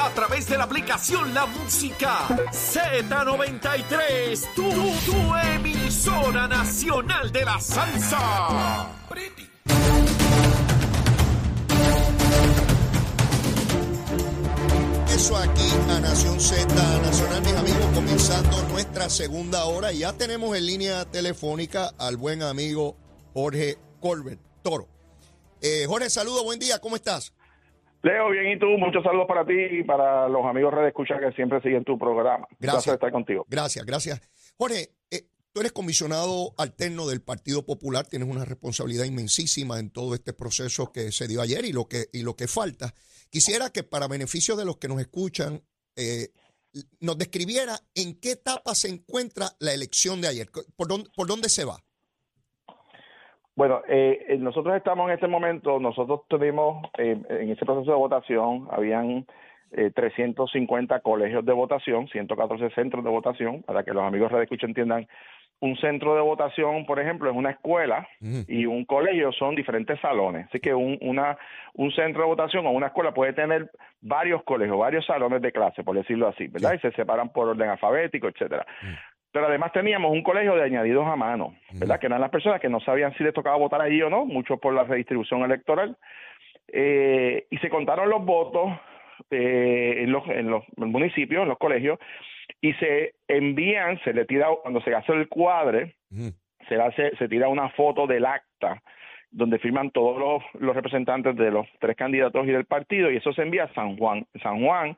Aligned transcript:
A 0.00 0.10
través 0.14 0.48
de 0.48 0.56
la 0.56 0.62
aplicación 0.64 1.34
La 1.34 1.44
Música 1.46 2.28
Z93. 2.28 4.54
Tu, 4.54 4.62
tu 4.62 5.34
emisora 5.56 6.46
nacional 6.46 7.32
de 7.32 7.44
la 7.44 7.60
salsa. 7.60 8.86
Eso 15.08 15.36
aquí 15.36 15.68
a 15.90 16.00
Nación 16.00 16.40
Z 16.40 16.64
Nacional, 17.02 17.42
mis 17.42 17.54
amigos, 17.54 17.86
comenzando 17.92 18.62
nuestra 18.68 19.10
segunda 19.10 19.64
hora. 19.64 19.90
Ya 19.90 20.12
tenemos 20.12 20.56
en 20.56 20.64
línea 20.64 21.04
telefónica 21.06 21.92
al 21.98 22.16
buen 22.16 22.44
amigo 22.44 22.96
Jorge 23.34 23.78
Colbert 24.00 24.40
Toro. 24.62 24.86
Eh, 25.60 25.86
Jorge, 25.88 26.08
saludo, 26.08 26.44
buen 26.44 26.60
día, 26.60 26.78
¿cómo 26.78 26.94
estás? 26.94 27.32
Leo, 28.02 28.30
bien, 28.30 28.52
y 28.52 28.58
tú, 28.58 28.66
muchos 28.78 29.02
saludos 29.02 29.26
para 29.26 29.44
ti 29.44 29.54
y 29.54 29.82
para 29.82 30.28
los 30.28 30.44
amigos 30.44 30.72
Red 30.72 30.88
Escucha 30.88 31.18
que 31.18 31.32
siempre 31.32 31.60
siguen 31.60 31.84
tu 31.84 31.98
programa. 31.98 32.46
Gracias. 32.58 32.84
Placer 32.84 32.94
estar 32.94 33.12
contigo. 33.12 33.44
Gracias, 33.48 33.84
gracias. 33.84 34.20
Jorge, 34.56 34.90
eh, 35.10 35.22
tú 35.52 35.60
eres 35.60 35.72
comisionado 35.72 36.54
alterno 36.58 37.08
del 37.08 37.22
Partido 37.22 37.66
Popular, 37.66 38.06
tienes 38.06 38.28
una 38.28 38.44
responsabilidad 38.44 39.04
inmensísima 39.04 39.80
en 39.80 39.90
todo 39.90 40.14
este 40.14 40.32
proceso 40.32 40.92
que 40.92 41.10
se 41.10 41.26
dio 41.26 41.40
ayer 41.42 41.64
y 41.64 41.72
lo 41.72 41.86
que, 41.86 42.06
y 42.12 42.22
lo 42.22 42.36
que 42.36 42.46
falta. 42.46 42.94
Quisiera 43.30 43.70
que 43.70 43.82
para 43.82 44.06
beneficio 44.06 44.54
de 44.54 44.64
los 44.64 44.76
que 44.78 44.88
nos 44.88 45.00
escuchan, 45.00 45.62
eh, 45.96 46.28
nos 47.00 47.18
describiera 47.18 47.80
en 47.94 48.20
qué 48.20 48.32
etapa 48.32 48.74
se 48.74 48.88
encuentra 48.88 49.56
la 49.58 49.74
elección 49.74 50.20
de 50.20 50.28
ayer, 50.28 50.48
por 50.76 50.86
dónde, 50.86 51.10
por 51.16 51.26
dónde 51.26 51.48
se 51.48 51.64
va. 51.64 51.82
Bueno, 53.58 53.82
eh, 53.88 54.24
eh, 54.28 54.36
nosotros 54.38 54.76
estamos 54.76 55.08
en 55.08 55.14
este 55.14 55.26
momento, 55.26 55.80
nosotros 55.80 56.20
tuvimos 56.28 56.86
eh, 56.96 57.20
en 57.28 57.50
ese 57.50 57.66
proceso 57.66 57.90
de 57.90 57.96
votación, 57.96 58.68
habían 58.70 59.26
eh, 59.72 59.90
350 59.92 61.00
colegios 61.00 61.44
de 61.44 61.52
votación, 61.52 62.06
114 62.06 62.70
centros 62.70 63.02
de 63.02 63.10
votación, 63.10 63.64
para 63.64 63.82
que 63.82 63.92
los 63.92 64.04
amigos 64.04 64.30
de 64.30 64.44
Escucha 64.44 64.68
entiendan. 64.68 65.08
Un 65.58 65.76
centro 65.78 66.14
de 66.14 66.20
votación, 66.20 66.86
por 66.86 67.00
ejemplo, 67.00 67.28
es 67.28 67.36
una 67.36 67.50
escuela 67.50 68.06
y 68.46 68.64
un 68.66 68.84
colegio 68.84 69.32
son 69.32 69.56
diferentes 69.56 69.98
salones. 69.98 70.46
Así 70.46 70.60
que 70.60 70.72
un, 70.72 70.96
una, 71.00 71.36
un 71.74 71.90
centro 71.90 72.22
de 72.22 72.28
votación 72.28 72.64
o 72.64 72.70
una 72.70 72.86
escuela 72.86 73.12
puede 73.12 73.32
tener 73.32 73.68
varios 74.00 74.44
colegios, 74.44 74.78
varios 74.78 75.04
salones 75.04 75.42
de 75.42 75.50
clase, 75.50 75.82
por 75.82 75.96
decirlo 75.96 76.28
así, 76.28 76.46
¿verdad? 76.46 76.74
Y 76.74 76.78
se 76.78 76.92
separan 76.92 77.30
por 77.30 77.48
orden 77.48 77.70
alfabético, 77.70 78.28
etcétera. 78.28 78.64
Pero 79.30 79.46
además 79.46 79.72
teníamos 79.72 80.10
un 80.12 80.22
colegio 80.22 80.54
de 80.54 80.62
añadidos 80.64 81.06
a 81.06 81.14
mano, 81.16 81.54
¿verdad? 81.72 82.00
Que 82.00 82.06
eran 82.06 82.20
las 82.20 82.30
personas 82.30 82.60
que 82.60 82.68
no 82.68 82.80
sabían 82.80 83.14
si 83.16 83.24
les 83.24 83.34
tocaba 83.34 83.56
votar 83.56 83.80
allí 83.80 84.00
o 84.02 84.08
no, 84.08 84.24
muchos 84.24 84.58
por 84.58 84.72
la 84.72 84.84
redistribución 84.84 85.42
electoral. 85.42 85.96
Eh, 86.68 87.46
y 87.50 87.58
se 87.58 87.68
contaron 87.68 88.08
los 88.08 88.24
votos 88.24 88.72
eh, 89.30 89.96
en, 89.98 90.12
los, 90.12 90.26
en 90.28 90.50
los 90.50 90.64
municipios, 90.76 91.42
en 91.42 91.48
los 91.48 91.58
colegios, 91.58 91.98
y 92.60 92.72
se 92.74 93.14
envían, 93.28 94.00
se 94.02 94.12
le 94.14 94.24
tira, 94.24 94.48
cuando 94.62 94.80
se 94.80 94.94
hace 94.94 95.12
el 95.12 95.28
cuadre, 95.28 95.94
Ujú. 96.10 96.32
se 96.68 96.76
hace, 96.80 97.14
se 97.16 97.28
tira 97.28 97.48
una 97.48 97.68
foto 97.70 98.06
del 98.06 98.24
acta 98.24 98.82
donde 99.30 99.58
firman 99.58 99.90
todos 99.90 100.18
los, 100.18 100.62
los 100.62 100.74
representantes 100.74 101.36
de 101.36 101.50
los 101.50 101.66
tres 101.80 101.96
candidatos 101.96 102.46
y 102.46 102.50
del 102.50 102.64
partido, 102.64 103.10
y 103.10 103.16
eso 103.16 103.32
se 103.34 103.42
envía 103.42 103.64
a 103.64 103.74
San 103.74 103.98
Juan. 103.98 104.26
San 104.42 104.64
Juan 104.64 104.96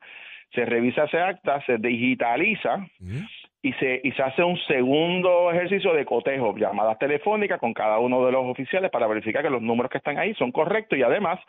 se 0.53 0.65
revisa 0.65 1.03
ese 1.03 1.19
acta, 1.19 1.61
se 1.65 1.77
digitaliza 1.77 2.77
Ujú. 3.01 3.25
Y 3.63 3.73
se, 3.73 4.01
y 4.03 4.11
se 4.13 4.23
hace 4.23 4.43
un 4.43 4.57
segundo 4.67 5.51
ejercicio 5.51 5.93
de 5.93 6.03
cotejo, 6.03 6.55
llamadas 6.57 6.97
telefónicas 6.97 7.59
con 7.59 7.73
cada 7.73 7.99
uno 7.99 8.25
de 8.25 8.31
los 8.31 8.45
oficiales 8.45 8.89
para 8.89 9.05
verificar 9.07 9.43
que 9.43 9.51
los 9.51 9.61
números 9.61 9.91
que 9.91 9.99
están 9.99 10.17
ahí 10.17 10.33
son 10.33 10.51
correctos 10.51 10.97
y 10.97 11.03
además 11.03 11.39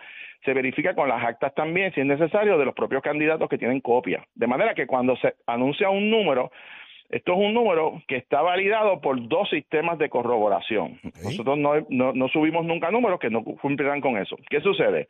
se 0.45 0.53
verifica 0.53 0.95
con 0.95 1.09
las 1.09 1.25
actas 1.25 1.55
también, 1.55 1.93
si 1.95 2.01
es 2.01 2.07
necesario, 2.07 2.59
de 2.59 2.67
los 2.67 2.75
propios 2.75 3.03
candidatos 3.03 3.49
que 3.49 3.57
tienen 3.57 3.81
copia. 3.81 4.27
De 4.35 4.47
manera 4.47 4.75
que 4.75 4.87
cuando 4.87 5.17
se 5.17 5.35
anuncia 5.47 5.89
un 5.89 6.11
número, 6.11 6.51
esto 7.09 7.33
es 7.33 7.39
un 7.39 7.55
número 7.55 8.03
que 8.07 8.17
está 8.17 8.43
validado 8.43 9.01
por 9.01 9.29
dos 9.29 9.49
sistemas 9.49 9.99
de 9.99 10.11
corroboración. 10.11 11.01
Nosotros 11.25 11.57
no, 11.57 11.75
no, 11.89 12.13
no 12.13 12.29
subimos 12.29 12.65
nunca 12.67 12.91
números 12.91 13.21
que 13.21 13.31
no 13.31 13.43
cumplirán 13.43 14.03
con 14.03 14.19
eso. 14.19 14.37
¿Qué 14.51 14.61
sucede? 14.61 15.09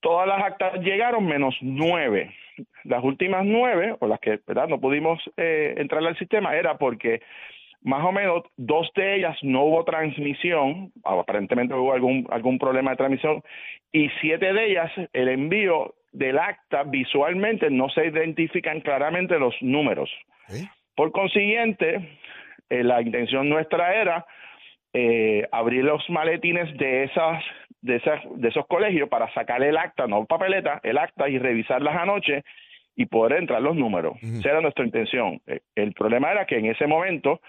Todas 0.00 0.26
las 0.26 0.42
actas 0.42 0.80
llegaron 0.80 1.26
menos 1.26 1.56
nueve. 1.60 2.34
Las 2.84 3.02
últimas 3.04 3.44
nueve, 3.44 3.96
o 4.00 4.06
las 4.06 4.20
que 4.20 4.40
¿verdad? 4.46 4.68
no 4.68 4.80
pudimos 4.80 5.20
eh, 5.36 5.74
entrar 5.76 6.04
al 6.04 6.16
sistema, 6.18 6.54
era 6.56 6.78
porque 6.78 7.20
más 7.82 8.04
o 8.04 8.12
menos 8.12 8.42
dos 8.56 8.90
de 8.96 9.16
ellas 9.16 9.36
no 9.42 9.64
hubo 9.64 9.84
transmisión, 9.84 10.92
aparentemente 11.04 11.74
hubo 11.74 11.92
algún, 11.92 12.26
algún 12.30 12.58
problema 12.58 12.90
de 12.90 12.96
transmisión, 12.96 13.42
y 13.92 14.08
siete 14.20 14.52
de 14.52 14.70
ellas, 14.70 14.90
el 15.12 15.28
envío 15.28 15.94
del 16.12 16.38
acta 16.38 16.82
visualmente 16.84 17.70
no 17.70 17.88
se 17.90 18.06
identifican 18.06 18.80
claramente 18.80 19.38
los 19.38 19.54
números. 19.60 20.10
Ok. 20.48 20.68
Por 20.96 21.12
consiguiente, 21.12 22.18
eh, 22.70 22.82
la 22.82 23.02
intención 23.02 23.48
nuestra 23.48 23.94
era 23.94 24.26
eh, 24.92 25.46
abrir 25.52 25.84
los 25.84 26.08
maletines 26.08 26.74
de 26.78 27.04
esas, 27.04 27.44
de 27.86 27.96
esas, 27.96 28.20
de 28.34 28.48
esos 28.48 28.66
colegios 28.66 29.08
para 29.08 29.32
sacar 29.32 29.62
el 29.62 29.76
acta, 29.76 30.06
no 30.06 30.26
papeleta, 30.26 30.80
el 30.82 30.98
acta 30.98 31.28
y 31.28 31.38
revisarlas 31.38 31.96
anoche 31.96 32.42
y 32.96 33.06
poder 33.06 33.38
entrar 33.38 33.62
los 33.62 33.76
números. 33.76 34.16
Esa 34.22 34.50
era 34.50 34.60
nuestra 34.60 34.84
intención. 34.84 35.40
Eh, 35.46 35.60
El 35.74 35.92
problema 35.92 36.32
era 36.32 36.46
que 36.46 36.58
en 36.58 36.66
ese 36.66 36.86
momento 36.86 37.40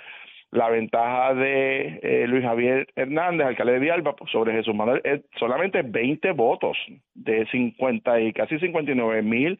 la 0.51 0.69
ventaja 0.69 1.33
de 1.33 1.99
eh, 2.01 2.27
Luis 2.27 2.43
Javier 2.43 2.87
Hernández, 2.95 3.47
alcalde 3.47 3.73
de 3.73 3.79
Villalba, 3.79 4.15
pues, 4.15 4.31
sobre 4.31 4.53
Jesús 4.53 4.75
Manuel 4.75 5.01
es 5.03 5.21
solamente 5.37 5.81
20 5.81 6.31
votos 6.31 6.77
de 7.13 7.45
50 7.47 8.19
y 8.21 8.33
casi 8.33 8.59
59 8.59 9.21
mil 9.23 9.59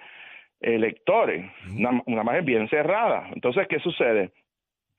electores, 0.61 1.45
una, 1.75 2.01
una 2.05 2.23
margen 2.23 2.45
bien 2.45 2.69
cerrada. 2.69 3.29
Entonces, 3.33 3.67
¿qué 3.67 3.79
sucede? 3.79 4.31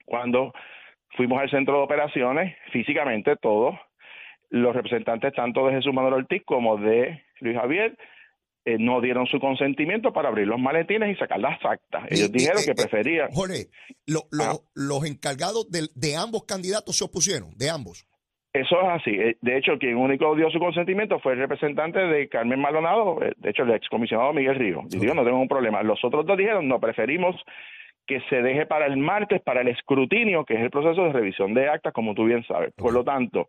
Cuando 0.05 0.53
fuimos 1.11 1.41
al 1.41 1.51
centro 1.51 1.79
de 1.79 1.83
operaciones, 1.83 2.57
físicamente 2.71 3.37
todos, 3.37 3.75
los 4.51 4.75
representantes 4.75 5.33
tanto 5.35 5.67
de 5.67 5.75
Jesús 5.75 5.93
Manuel 5.93 6.15
Ortiz 6.15 6.43
como 6.45 6.77
de 6.79 7.23
Luis 7.41 7.57
Javier, 7.57 7.97
eh, 8.65 8.77
no 8.79 9.01
dieron 9.01 9.27
su 9.27 9.39
consentimiento 9.41 10.13
para 10.13 10.29
abrir 10.29 10.47
los 10.47 10.59
maletines 10.61 11.15
y 11.15 11.19
sacar 11.19 11.39
las 11.41 11.59
actas. 11.65 12.05
Ellos 12.11 12.29
Y- 12.29 12.33
dijeron 12.33 12.59
eh, 12.61 12.65
que 12.67 12.73
eh, 12.73 12.75
preferían. 12.75 13.29
Jorge, 13.33 13.67
lo- 14.07 14.25
lo- 14.31 14.45
Ah. 14.45 14.55
los 14.75 15.05
encargados 15.07 15.71
de, 15.71 16.17
ambos 16.17 16.45
candidatos 16.45 16.97
se 16.99 17.05
opusieron, 17.05 17.51
de 17.57 17.71
ambos. 17.71 18.05
Eso 18.53 18.81
es 18.81 18.89
así. 18.89 19.13
De 19.41 19.57
hecho, 19.59 19.79
quien 19.79 19.97
único 19.97 20.35
dio 20.35 20.51
su 20.51 20.59
consentimiento 20.59 21.19
fue 21.21 21.35
el 21.35 21.39
representante 21.39 21.99
de 22.01 22.29
Carmen 22.29 22.61
Maldonado, 22.61 23.19
de 23.37 23.51
hecho, 23.51 23.63
el 23.63 23.71
excomisionado 23.73 24.33
Miguel 24.33 24.57
Río. 24.57 24.83
Y 24.91 24.99
digo, 24.99 25.15
no 25.15 25.25
tengo 25.25 25.39
un 25.39 25.49
problema. 25.49 25.83
Los 25.83 26.03
otros 26.05 26.27
dos 26.27 26.37
dijeron, 26.37 26.67
no, 26.67 26.81
preferimos 26.81 27.37
que 28.07 28.21
se 28.31 28.41
deje 28.43 28.65
para 28.65 28.87
el 28.87 28.97
martes, 28.97 29.43
para 29.43 29.61
el 29.61 29.69
escrutinio, 29.69 30.45
que 30.47 30.55
es 30.55 30.61
el 30.61 30.71
proceso 30.71 31.05
de 31.05 31.13
revisión 31.13 31.53
de 31.53 31.69
actas, 31.69 31.93
como 31.93 32.15
tú 32.15 32.25
bien 32.25 32.43
sabes. 32.49 32.73
Por 32.75 32.95
lo 32.95 33.05
tanto, 33.05 33.49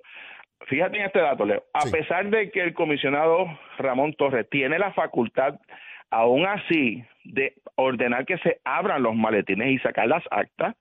fíjate 0.68 0.97
en 0.97 1.06
este 1.06 1.20
dato, 1.20 1.46
Leo. 1.46 1.64
A 1.74 1.81
Sí. 1.81 1.92
pesar 1.92 2.30
de 2.30 2.52
que 2.52 2.62
el 2.62 2.74
comisionado 2.74 3.47
Ramón 3.78 4.14
Torres 4.14 4.47
tiene 4.50 4.78
la 4.80 4.92
facultad, 4.94 5.56
aún 6.09 6.46
así, 6.46 7.03
de 7.24 7.53
ordenar 7.75 8.25
que 8.25 8.38
se 8.40 8.59
abran 8.64 9.03
los 9.03 9.16
maletines 9.16 9.69
y 9.72 9.80
sacar 9.80 10.08
las 10.08 10.24
actas, 10.31 10.75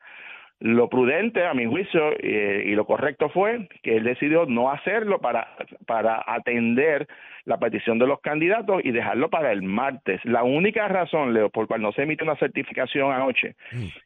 lo 0.61 0.89
prudente, 0.89 1.47
a 1.47 1.55
mi 1.55 1.67
juicio, 1.67 2.13
eh, 2.19 2.65
y 2.67 2.75
lo 2.75 2.85
correcto 2.85 3.29
fue 3.29 3.69
que 3.83 3.97
él 3.97 4.03
decidió 4.03 4.45
no 4.47 4.73
hacerlo 4.73 5.21
para, 5.21 5.47
para 5.87 6.25
atender 6.27 7.07
la 7.45 7.59
petición 7.59 8.01
de 8.01 8.09
los 8.09 8.21
candidatos 8.21 8.81
y 8.85 8.91
dejarlo 8.91 9.31
para 9.31 9.53
el 9.53 9.63
martes. 9.63 10.21
La 10.25 10.43
única 10.43 10.89
razón, 10.89 11.33
Leo, 11.33 11.49
por 11.49 11.69
cual 11.69 11.81
no 11.81 11.93
se 11.93 12.03
emite 12.03 12.25
una 12.25 12.35
certificación 12.37 13.13
anoche, 13.13 13.55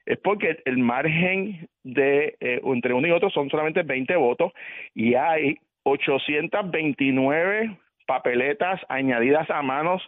es 0.05 0.19
porque 0.19 0.59
el 0.67 0.77
margen 0.77 1.69
de 1.85 2.37
eh, 2.39 2.61
entre 2.63 2.93
uno 2.93 3.09
y 3.09 3.13
otro 3.13 3.31
son 3.31 3.49
solamente 3.49 3.83
20 3.83 4.15
votos 4.17 4.53
y 4.95 5.15
hay 5.15 5.57
829 5.85 7.79
papeletas 8.07 8.81
añadidas 8.89 9.49
a 9.51 9.63
manos 9.63 10.03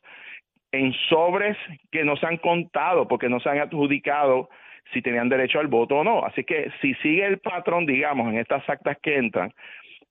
en 0.73 0.93
sobres 1.09 1.56
que 1.91 2.05
no 2.05 2.17
se 2.17 2.26
han 2.26 2.38
contado 2.38 3.06
porque 3.06 3.29
no 3.29 3.41
se 3.41 3.49
han 3.49 3.59
adjudicado 3.59 4.49
si 4.93 5.03
tenían 5.03 5.29
derecho 5.29 5.61
al 5.61 5.69
voto 5.69 5.97
o 5.97 6.05
no. 6.05 6.25
Así 6.25 6.44
que 6.44 6.71
si 6.81 6.94
sigue 6.94 7.25
el 7.25 7.38
patrón, 7.38 7.87
digamos, 7.87 8.29
en 8.29 8.38
estas 8.38 8.69
actas 8.69 8.99
que 9.03 9.17
entran, 9.17 9.53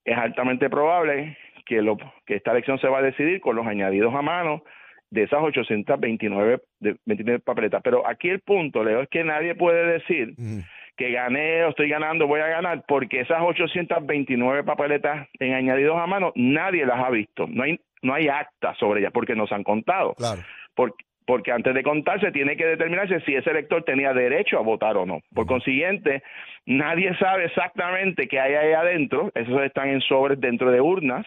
es 0.06 0.18
altamente 0.18 0.70
probable 0.70 1.38
que, 1.66 1.82
lo, 1.82 1.98
que 2.26 2.36
esta 2.36 2.52
elección 2.52 2.80
se 2.80 2.88
va 2.88 3.00
a 3.00 3.04
decidir 3.04 3.40
con 3.40 3.56
los 3.56 3.68
añadidos 3.68 4.14
a 4.16 4.22
mano 4.22 4.64
de 5.12 5.24
esas 5.24 5.42
829 5.42 6.60
de 6.80 6.96
29 7.06 7.40
papeletas. 7.40 7.82
Pero 7.84 8.08
aquí 8.08 8.30
el 8.30 8.40
punto, 8.40 8.84
Leo, 8.84 9.02
es 9.02 9.10
que 9.10 9.24
nadie 9.24 9.56
puede 9.56 9.86
decir 10.00 10.34
Ujú. 10.38 10.64
Que 10.96 11.12
gané 11.12 11.64
o 11.64 11.70
estoy 11.70 11.90
ganando, 11.90 12.28
voy 12.28 12.42
a 12.42 12.48
ganar, 12.48 12.84
porque 12.88 13.22
esas 13.22 13.42
829 13.42 14.64
papeletas 14.64 15.28
en 15.40 15.54
añadidos 15.54 15.98
a 15.98 16.08
mano, 16.08 16.32
nadie 16.36 16.86
las 16.86 17.00
ha 17.00 17.10
visto. 17.10 17.48
No 17.48 17.64
hay, 17.64 17.80
no 18.02 18.14
hay 18.14 18.28
acta 18.28 18.76
sobre 18.76 19.02
ellas 19.02 19.12
porque 19.14 19.36
nos 19.36 19.52
han 19.52 19.64
contado. 19.64 20.14
Claro. 20.14 20.42
Porque, 20.76 21.04
porque 21.26 21.52
antes 21.52 21.74
de 21.74 21.84
contarse 21.84 22.32
tiene 22.32 22.58
que 22.58 22.66
determinarse 22.66 23.22
si 23.22 23.36
ese 23.36 23.50
elector 23.50 23.84
tenía 23.84 24.14
derecho 24.14 24.58
a 24.58 24.62
votar 24.62 24.98
o 24.98 25.06
no. 25.06 25.22
Por 25.34 25.46
consiguiente, 25.46 26.22
nadie 26.66 27.16
sabe 27.18 27.46
exactamente 27.46 28.28
qué 28.28 28.40
hay 28.40 28.54
ahí 28.54 28.74
adentro. 28.74 29.32
Esos 29.34 29.62
están 29.62 29.90
en 29.90 30.02
sobres 30.02 30.40
dentro 30.40 30.72
de 30.72 30.82
urnas 30.82 31.26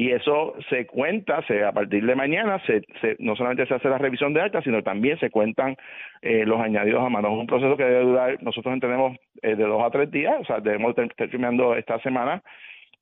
y 0.00 0.12
eso 0.12 0.54
se 0.70 0.86
cuenta, 0.86 1.46
se, 1.46 1.62
a 1.62 1.72
partir 1.72 2.06
de 2.06 2.14
mañana, 2.14 2.58
se, 2.64 2.80
se, 3.02 3.16
no 3.18 3.36
solamente 3.36 3.66
se 3.66 3.74
hace 3.74 3.90
la 3.90 3.98
revisión 3.98 4.32
de 4.32 4.40
actas, 4.40 4.64
sino 4.64 4.82
también 4.82 5.18
se 5.18 5.28
cuentan 5.28 5.76
eh, 6.22 6.46
los 6.46 6.58
añadidos 6.58 7.04
a 7.04 7.10
mano. 7.10 7.28
Es 7.28 7.38
un 7.38 7.46
proceso 7.46 7.76
que 7.76 7.84
debe 7.84 8.04
durar, 8.04 8.42
nosotros 8.42 8.72
entendemos, 8.72 9.18
eh, 9.42 9.56
de 9.56 9.62
dos 9.62 9.82
a 9.82 9.90
tres 9.90 10.10
días, 10.10 10.36
o 10.40 10.44
sea, 10.46 10.60
debemos 10.60 10.96
estar 10.96 11.28
firmando 11.28 11.76
esta 11.76 12.00
semana 12.00 12.42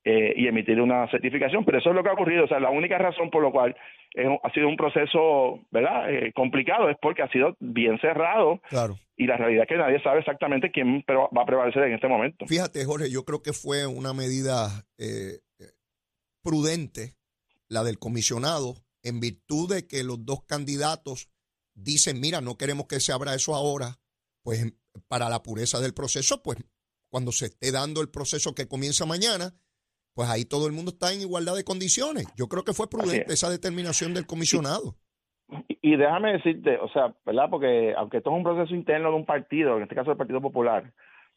eh, 0.04 0.34
y 0.36 0.48
emitir 0.48 0.80
una 0.80 1.08
certificación, 1.08 1.64
pero 1.64 1.78
eso 1.78 1.90
es 1.90 1.94
lo 1.94 2.02
que 2.02 2.08
ha 2.08 2.14
ocurrido, 2.14 2.46
o 2.46 2.48
sea, 2.48 2.58
la 2.58 2.70
única 2.70 2.98
razón 2.98 3.30
por 3.30 3.44
la 3.44 3.52
cual 3.52 3.76
ha 4.42 4.50
sido 4.50 4.66
un 4.66 4.76
proceso, 4.76 5.60
¿verdad?, 5.70 6.12
eh, 6.12 6.32
complicado 6.34 6.88
es 6.88 6.96
porque 7.00 7.22
ha 7.22 7.28
sido 7.28 7.56
bien 7.60 7.96
cerrado 8.00 8.60
Claro. 8.70 8.96
y 9.16 9.28
la 9.28 9.36
realidad 9.36 9.62
es 9.64 9.68
que 9.68 9.76
nadie 9.76 10.02
sabe 10.02 10.18
exactamente 10.18 10.72
quién 10.72 11.04
va 11.08 11.42
a 11.42 11.46
prevalecer 11.46 11.84
en 11.84 11.94
este 11.94 12.08
momento. 12.08 12.44
Fíjate, 12.46 12.84
Jorge, 12.84 13.08
yo 13.08 13.22
creo 13.22 13.40
que 13.40 13.52
fue 13.52 13.86
una 13.86 14.12
medida 14.14 14.66
eh, 14.98 15.38
prudente 16.42 17.16
la 17.68 17.84
del 17.84 17.98
comisionado 17.98 18.76
en 19.02 19.20
virtud 19.20 19.74
de 19.74 19.86
que 19.86 20.04
los 20.04 20.24
dos 20.24 20.44
candidatos 20.44 21.30
dicen, 21.74 22.20
mira, 22.20 22.40
no 22.40 22.56
queremos 22.56 22.86
que 22.86 23.00
se 23.00 23.12
abra 23.12 23.34
eso 23.34 23.54
ahora, 23.54 23.98
pues 24.42 24.72
para 25.06 25.28
la 25.28 25.42
pureza 25.42 25.80
del 25.80 25.94
proceso, 25.94 26.42
pues 26.42 26.58
cuando 27.08 27.32
se 27.32 27.46
esté 27.46 27.72
dando 27.72 28.00
el 28.00 28.10
proceso 28.10 28.54
que 28.54 28.68
comienza 28.68 29.06
mañana, 29.06 29.54
pues 30.14 30.28
ahí 30.28 30.44
todo 30.44 30.66
el 30.66 30.72
mundo 30.72 30.90
está 30.90 31.12
en 31.12 31.20
igualdad 31.20 31.54
de 31.54 31.64
condiciones. 31.64 32.26
Yo 32.36 32.48
creo 32.48 32.64
que 32.64 32.72
fue 32.72 32.90
prudente 32.90 33.32
esa 33.32 33.50
determinación 33.50 34.14
del 34.14 34.26
comisionado. 34.26 34.96
Y, 35.68 35.78
y 35.80 35.96
déjame 35.96 36.32
decirte, 36.32 36.76
o 36.78 36.88
sea, 36.88 37.14
¿verdad? 37.24 37.48
Porque 37.48 37.94
aunque 37.96 38.18
esto 38.18 38.30
es 38.30 38.36
un 38.36 38.42
proceso 38.42 38.74
interno 38.74 39.10
de 39.10 39.16
un 39.16 39.24
partido, 39.24 39.76
en 39.76 39.84
este 39.84 39.94
caso 39.94 40.10
el 40.10 40.16
Partido 40.16 40.40
Popular, 40.40 40.92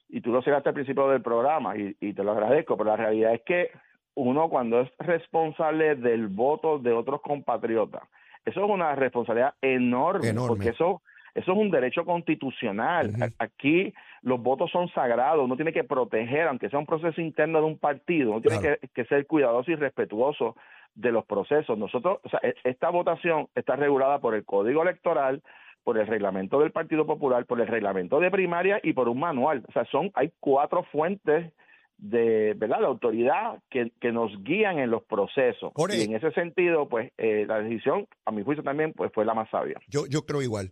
y 0.09 0.19
tú 0.21 0.31
lo 0.31 0.41
señalaste 0.41 0.69
al 0.69 0.75
principio 0.75 1.07
del 1.09 1.21
programa, 1.21 1.77
y, 1.77 1.95
y 2.01 2.13
te 2.13 2.23
lo 2.23 2.31
agradezco, 2.31 2.75
pero 2.75 2.89
la 2.89 2.97
realidad 2.97 3.33
es 3.35 3.41
que 3.45 3.69
uno 4.15 4.49
cuando 4.49 4.81
es 4.81 4.89
responsable 4.99 5.95
del 5.95 6.27
voto 6.27 6.79
de 6.79 6.91
otros 6.93 7.21
compatriotas, 7.21 8.03
eso 8.45 8.63
es 8.65 8.69
una 8.69 8.95
responsabilidad 8.95 9.53
enorme, 9.61 10.29
Enorme. 10.29 10.47
porque 10.49 10.69
eso 10.69 11.01
eso 11.33 11.53
es 11.53 11.57
un 11.57 11.71
derecho 11.71 12.03
constitucional. 12.03 13.13
Aquí 13.39 13.93
los 14.21 14.41
votos 14.43 14.69
son 14.69 14.89
sagrados, 14.89 15.45
uno 15.45 15.55
tiene 15.55 15.71
que 15.71 15.85
proteger, 15.85 16.47
aunque 16.49 16.69
sea 16.69 16.77
un 16.77 16.85
proceso 16.85 17.21
interno 17.21 17.59
de 17.59 17.67
un 17.67 17.77
partido, 17.77 18.31
uno 18.31 18.41
tiene 18.41 18.59
Claro. 18.59 18.77
que, 18.81 18.87
que 18.89 19.05
ser 19.05 19.25
cuidadoso 19.27 19.71
y 19.71 19.75
respetuoso 19.75 20.57
de 20.93 21.11
los 21.13 21.23
procesos. 21.25 21.77
Nosotros, 21.77 22.19
o 22.25 22.29
sea, 22.29 22.41
e- 22.43 22.55
esta 22.65 22.89
votación 22.89 23.47
está 23.55 23.77
regulada 23.77 24.19
por 24.19 24.35
el 24.35 24.43
Código 24.43 24.81
Electoral, 24.81 25.41
por 25.85 25.97
el 25.97 26.05
reglamento 26.05 26.59
del 26.59 26.71
Partido 26.73 27.05
Popular, 27.05 27.45
por 27.45 27.61
el 27.61 27.67
reglamento 27.67 28.19
de 28.19 28.29
primaria 28.29 28.81
y 28.83 28.91
por 28.91 29.07
un 29.07 29.19
manual. 29.19 29.63
O 29.69 29.71
sea, 29.71 29.85
son 29.85 30.11
hay 30.15 30.33
cuatro 30.41 30.83
fuentes 30.91 31.53
de 32.03 32.55
verdad 32.55 32.81
la 32.81 32.87
autoridad 32.87 33.61
que, 33.69 33.91
que 34.01 34.11
nos 34.11 34.31
guían 34.43 34.79
en 34.79 34.89
los 34.89 35.03
procesos 35.03 35.71
Jorge. 35.75 35.99
y 35.99 36.01
en 36.01 36.15
ese 36.15 36.31
sentido 36.31 36.89
pues 36.89 37.11
eh, 37.17 37.45
la 37.47 37.61
decisión 37.61 38.07
a 38.25 38.31
mi 38.31 38.43
juicio 38.43 38.63
también 38.63 38.91
pues 38.93 39.11
fue 39.13 39.23
la 39.23 39.35
más 39.35 39.47
sabia 39.51 39.79
Yo, 39.87 40.07
yo 40.07 40.25
creo 40.25 40.41
igual. 40.41 40.71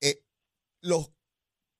Eh, 0.00 0.22
los, 0.80 1.12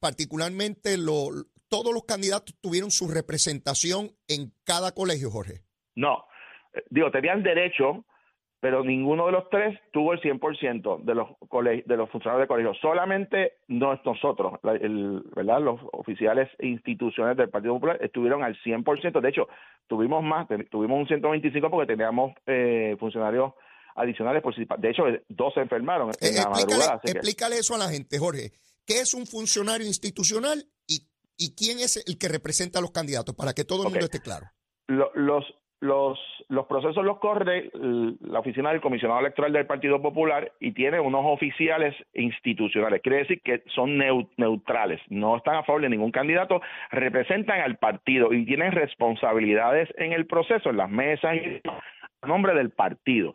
particularmente 0.00 0.98
lo- 0.98 1.30
todos 1.68 1.94
los 1.94 2.04
candidatos 2.04 2.54
tuvieron 2.60 2.90
su 2.90 3.08
representación 3.08 4.10
en 4.28 4.52
cada 4.64 4.92
colegio, 4.92 5.30
Jorge. 5.30 5.62
no 5.94 6.24
eh, 6.74 6.82
digo 6.90 7.10
tenían 7.10 7.42
derecho 7.42 8.04
pero 8.60 8.84
ninguno 8.84 9.26
de 9.26 9.32
los 9.32 9.48
tres 9.48 9.78
tuvo 9.92 10.12
el 10.12 10.20
100% 10.20 11.02
de 11.02 11.14
los 11.14 11.28
de 11.86 11.96
los 11.96 12.10
funcionarios 12.10 12.44
de 12.44 12.48
colegio 12.48 12.74
solamente 12.74 13.54
no 13.68 13.98
nosotros 14.04 14.54
la- 14.62 14.74
el, 14.74 15.22
verdad 15.34 15.60
los 15.62 15.80
oficiales 15.92 16.48
e 16.58 16.66
instituciones 16.68 17.36
del 17.36 17.48
Partido 17.48 17.74
Popular 17.74 17.98
estuvieron 18.02 18.42
al 18.44 18.56
100% 18.62 19.20
de 19.20 19.28
hecho 19.28 19.48
tuvimos 19.88 20.22
más 20.22 20.46
tuvimos 20.70 20.98
un 21.00 21.06
125 21.08 21.70
porque 21.70 21.86
teníamos 21.92 22.32
eh, 22.46 22.96
funcionarios 23.00 23.52
adicionales 23.96 24.42
por 24.42 24.54
si 24.54 24.64
de 24.78 24.90
hecho 24.90 25.02
dos 25.28 25.52
se 25.54 25.60
enfermaron 25.60 26.10
en 26.10 26.14
Eh, 26.20 26.32
la 26.36 26.42
explícale, 26.42 26.66
madrugada 26.66 27.00
que- 27.02 27.10
explícale 27.12 27.56
eso 27.58 27.74
a 27.74 27.78
la 27.78 27.88
gente, 27.88 28.18
Jorge. 28.18 28.52
¿Qué 28.86 29.00
es 29.00 29.14
un 29.14 29.26
funcionario 29.26 29.86
institucional 29.86 30.64
y, 30.86 31.06
y 31.36 31.54
quién 31.54 31.78
es 31.80 32.02
el 32.06 32.18
que 32.18 32.28
representa 32.28 32.78
a 32.78 32.82
los 32.82 32.92
candidatos? 32.92 33.34
Para 33.34 33.52
que 33.52 33.64
todo 33.64 33.82
el 33.84 33.90
mundo 33.90 34.04
esté 34.04 34.20
claro. 34.20 34.46
Lo- 34.88 35.10
los 35.14 35.44
los 35.80 36.18
los 36.48 36.66
procesos 36.66 37.04
los 37.04 37.18
corre 37.18 37.70
la 37.74 38.40
oficina 38.40 38.70
del 38.70 38.80
comisionado 38.80 39.20
electoral 39.20 39.52
del 39.52 39.66
Partido 39.66 40.02
Popular 40.02 40.50
y 40.60 40.72
tiene 40.72 40.98
unos 40.98 41.22
oficiales 41.24 41.94
institucionales. 42.12 43.00
Quiere 43.02 43.18
decir 43.18 43.40
que 43.42 43.62
son 43.68 43.96
neu- 43.98 44.28
neutrales, 44.36 45.00
no 45.08 45.36
están 45.36 45.56
a 45.56 45.62
favor 45.62 45.82
de 45.82 45.88
ningún 45.88 46.10
candidato, 46.10 46.60
representan 46.90 47.60
al 47.60 47.76
partido 47.76 48.32
y 48.32 48.44
tienen 48.44 48.72
responsabilidades 48.72 49.88
en 49.96 50.12
el 50.12 50.26
proceso, 50.26 50.70
en 50.70 50.76
las 50.76 50.90
mesas 50.90 51.36
y 51.36 51.60
a 52.22 52.26
nombre 52.26 52.54
del 52.54 52.70
partido. 52.70 53.34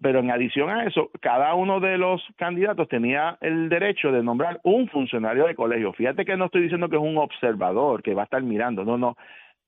Pero 0.00 0.18
en 0.20 0.30
adición 0.30 0.68
a 0.68 0.84
eso, 0.84 1.10
cada 1.20 1.54
uno 1.54 1.80
de 1.80 1.96
los 1.96 2.22
candidatos 2.36 2.86
tenía 2.88 3.38
el 3.40 3.68
derecho 3.70 4.12
de 4.12 4.22
nombrar 4.22 4.60
un 4.62 4.88
funcionario 4.88 5.46
de 5.46 5.54
colegio. 5.54 5.92
Fíjate 5.94 6.24
que 6.24 6.36
no 6.36 6.46
estoy 6.46 6.62
diciendo 6.62 6.88
que 6.88 6.96
es 6.96 7.02
un 7.02 7.16
observador 7.16 8.02
que 8.02 8.12
va 8.14 8.22
a 8.22 8.24
estar 8.24 8.42
mirando, 8.42 8.84
no, 8.84 8.98
no. 8.98 9.16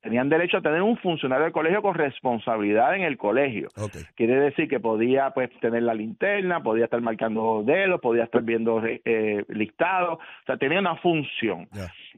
Tenían 0.01 0.29
derecho 0.29 0.59
a 0.59 0.63
tener 0.63 0.81
un 0.81 0.97
funcionario 0.99 1.47
de 1.47 1.53
colegio 1.53 1.83
con 1.83 1.95
responsabilidad 1.95 2.95
en 2.95 3.03
el 3.03 3.19
colegio. 3.19 3.69
Quiere 4.15 4.37
decir 4.37 4.69
que 4.69 4.79
podía 4.79 5.31
pues 5.31 5.51
tener 5.61 5.83
la 5.83 5.95
linterna, 5.95 6.63
podía 6.63 6.85
estar 6.85 7.01
marcando 7.01 7.63
dedos, 7.65 8.01
podía 8.01 8.25
estar 8.25 8.43
viendo 8.43 8.81
eh, 8.85 9.45
listados, 9.49 10.19
o 10.19 10.47
sea, 10.47 10.57
tenía 10.57 10.79
una 10.79 10.97
función. 10.97 11.69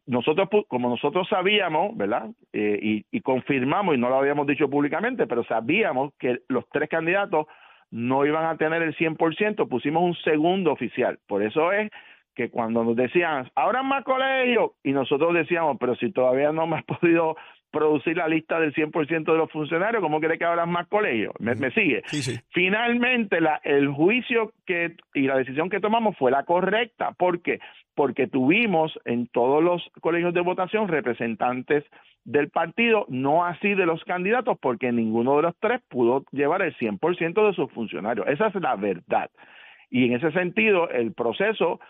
Nosotros, 0.06 0.48
como 0.68 0.90
nosotros 0.90 1.26
sabíamos, 1.28 1.96
¿verdad? 1.96 2.28
Eh, 2.52 2.78
y, 2.82 3.06
y 3.10 3.20
confirmamos, 3.22 3.94
y 3.94 3.98
no 3.98 4.10
lo 4.10 4.16
habíamos 4.16 4.46
dicho 4.46 4.68
públicamente, 4.68 5.26
pero 5.26 5.42
sabíamos 5.44 6.12
que 6.18 6.40
los 6.48 6.68
tres 6.70 6.88
candidatos 6.88 7.46
no 7.90 8.24
iban 8.26 8.44
a 8.44 8.56
tener 8.56 8.82
el 8.82 8.94
100%, 8.96 9.68
pusimos 9.68 10.02
un 10.02 10.14
segundo 10.16 10.72
oficial. 10.72 11.18
Por 11.26 11.42
eso 11.42 11.72
es 11.72 11.90
que 12.34 12.50
cuando 12.50 12.84
nos 12.84 12.96
decían, 12.96 13.50
ahora 13.54 13.82
más 13.82 14.04
colegios, 14.04 14.72
y 14.82 14.92
nosotros 14.92 15.34
decíamos, 15.34 15.76
pero 15.80 15.94
si 15.96 16.12
todavía 16.12 16.52
no 16.52 16.66
me 16.66 16.76
has 16.76 16.84
podido 17.00 17.36
producir 17.70 18.16
la 18.16 18.28
lista 18.28 18.58
del 18.58 18.74
100% 18.74 19.24
de 19.24 19.38
los 19.38 19.50
funcionarios, 19.50 20.02
¿cómo 20.02 20.20
quiere 20.20 20.38
que 20.38 20.44
abran 20.44 20.70
más 20.70 20.88
colegios? 20.88 21.32
¿Me, 21.38 21.54
me 21.54 21.70
sigue? 21.70 22.02
Sí, 22.06 22.22
sí. 22.22 22.38
Finalmente, 22.50 23.40
la, 23.40 23.60
el 23.64 23.88
juicio 23.88 24.52
que 24.66 24.96
y 25.14 25.22
la 25.22 25.36
decisión 25.36 25.70
que 25.70 25.80
tomamos 25.80 26.16
fue 26.16 26.30
la 26.30 26.44
correcta. 26.44 27.12
¿Por 27.12 27.42
qué? 27.42 27.60
Porque 27.94 28.26
tuvimos 28.26 28.98
en 29.04 29.26
todos 29.28 29.62
los 29.62 29.82
colegios 30.00 30.34
de 30.34 30.40
votación 30.40 30.88
representantes 30.88 31.84
del 32.24 32.50
partido, 32.50 33.06
no 33.08 33.44
así 33.44 33.74
de 33.74 33.86
los 33.86 34.02
candidatos, 34.04 34.58
porque 34.60 34.92
ninguno 34.92 35.36
de 35.36 35.42
los 35.42 35.56
tres 35.58 35.80
pudo 35.88 36.24
llevar 36.32 36.62
el 36.62 36.76
100% 36.76 37.46
de 37.46 37.54
sus 37.54 37.70
funcionarios. 37.72 38.26
Esa 38.28 38.48
es 38.48 38.54
la 38.56 38.76
verdad. 38.76 39.30
Y 39.90 40.06
en 40.06 40.14
ese 40.14 40.30
sentido, 40.32 40.88
el 40.90 41.12
proceso 41.12 41.80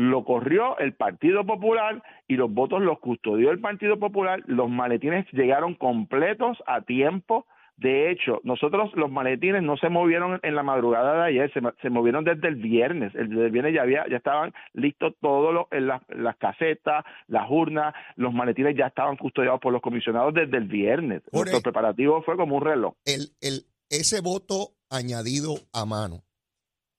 lo 0.00 0.24
corrió 0.24 0.78
el 0.78 0.94
Partido 0.94 1.44
Popular 1.44 2.02
y 2.26 2.36
los 2.36 2.50
votos 2.52 2.80
los 2.80 2.98
custodió 3.00 3.50
el 3.50 3.60
Partido 3.60 3.98
Popular. 3.98 4.42
Los 4.46 4.70
maletines 4.70 5.26
llegaron 5.32 5.74
completos 5.74 6.56
a 6.66 6.80
tiempo. 6.80 7.46
De 7.76 8.10
hecho, 8.10 8.40
nosotros 8.42 8.90
los 8.94 9.10
maletines 9.10 9.62
no 9.62 9.76
se 9.76 9.90
movieron 9.90 10.40
en 10.42 10.54
la 10.54 10.62
madrugada 10.62 11.14
de 11.14 11.28
ayer, 11.28 11.52
se, 11.52 11.90
movieron 11.90 12.24
desde 12.24 12.48
el 12.48 12.56
viernes. 12.56 13.14
El 13.14 13.28
viernes 13.50 13.74
ya 13.74 13.82
había, 13.82 14.06
ya 14.08 14.16
estaban 14.16 14.54
listos 14.72 15.14
todos 15.20 15.52
los, 15.52 15.66
en 15.70 15.86
las, 15.86 16.02
las 16.08 16.36
casetas, 16.36 17.04
las 17.26 17.50
urnas, 17.50 17.94
los 18.16 18.32
maletines 18.32 18.76
ya 18.76 18.86
estaban 18.86 19.16
custodiados 19.16 19.60
por 19.60 19.72
los 19.72 19.82
comisionados 19.82 20.32
desde 20.32 20.56
el 20.56 20.64
viernes. 20.66 21.22
Jorge. 21.30 21.52
Nuestro 21.52 21.72
preparativo 21.72 22.22
fue 22.22 22.36
como 22.36 22.56
un 22.56 22.64
reloj. 22.64 22.94
El, 23.04 23.32
el, 23.40 23.66
ese 23.90 24.20
voto 24.20 24.72
añadido 24.90 25.56
a 25.74 25.84
mano 25.84 26.22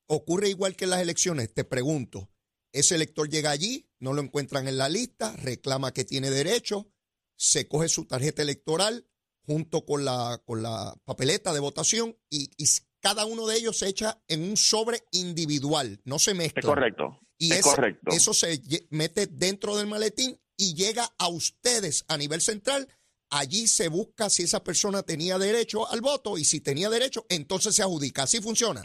ocurre 0.08 0.50
igual 0.50 0.76
que 0.76 0.86
en 0.86 0.92
las 0.92 1.02
elecciones. 1.02 1.54
Te 1.54 1.64
pregunto, 1.64 2.28
ese 2.74 2.96
elector 2.96 3.30
llega 3.30 3.52
allí, 3.52 3.90
no 4.00 4.14
lo 4.14 4.22
encuentran 4.22 4.68
en 4.68 4.78
la 4.78 4.90
lista, 4.90 5.36
reclama 5.38 5.94
que 5.94 6.06
tiene 6.06 6.30
derecho, 6.30 6.92
se 7.36 7.68
coge 7.68 7.90
su 7.90 8.06
tarjeta 8.06 8.42
electoral 8.42 9.08
junto 9.46 9.86
con 9.86 10.06
la, 10.06 10.42
con 10.46 10.62
la 10.62 10.96
papeleta 11.04 11.54
de 11.54 11.60
votación 11.60 12.18
y, 12.30 12.52
y 12.58 12.66
cada 13.00 13.26
uno 13.26 13.48
de 13.48 13.58
ellos 13.58 13.78
se 13.80 13.88
echa 13.88 14.22
en 14.28 14.44
un 14.44 14.56
sobre 14.58 15.00
individual, 15.12 16.00
no 16.06 16.20
se 16.20 16.34
mezcla. 16.34 16.60
Es 16.60 16.66
correcto. 16.66 17.20
Y 17.38 17.52
es 17.52 17.60
ese- 17.60 17.70
correcto. 17.70 18.12
eso 18.16 18.34
se 18.34 18.62
mete 18.92 19.26
dentro 19.28 19.76
del 19.76 19.88
maletín 19.88 20.40
y 20.56 20.76
llega 20.76 21.10
a 21.18 21.28
ustedes 21.28 22.06
a 22.08 22.18
nivel 22.18 22.40
central. 22.42 22.88
Allí 23.32 23.66
se 23.68 23.88
busca 23.88 24.30
si 24.30 24.44
esa 24.44 24.64
persona 24.64 25.02
tenía 25.02 25.40
derecho 25.40 25.90
al 25.90 26.02
voto 26.02 26.38
y 26.38 26.44
si 26.46 26.62
tenía 26.62 26.90
derecho, 26.92 27.26
entonces 27.30 27.76
se 27.76 27.82
adjudica. 27.82 28.24
Así 28.24 28.40
funciona. 28.42 28.84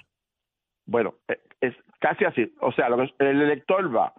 Bueno, 0.87 1.19
eh, 1.29 1.35
es 1.61 1.75
casi 1.99 2.25
así. 2.25 2.53
O 2.61 2.73
sea, 2.73 2.89
lo 2.89 2.97
que 2.99 3.13
el 3.19 3.43
elector 3.43 3.95
va. 3.95 4.13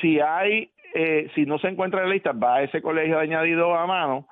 Si 0.00 0.20
hay 0.20 0.72
eh, 0.94 1.30
si 1.34 1.44
no 1.44 1.58
se 1.58 1.68
encuentra 1.68 2.00
en 2.02 2.08
la 2.08 2.14
lista, 2.14 2.32
va 2.32 2.56
a 2.56 2.62
ese 2.62 2.80
colegio 2.80 3.16
de 3.16 3.22
añadido 3.22 3.74
a 3.74 3.86
mano 3.86 4.26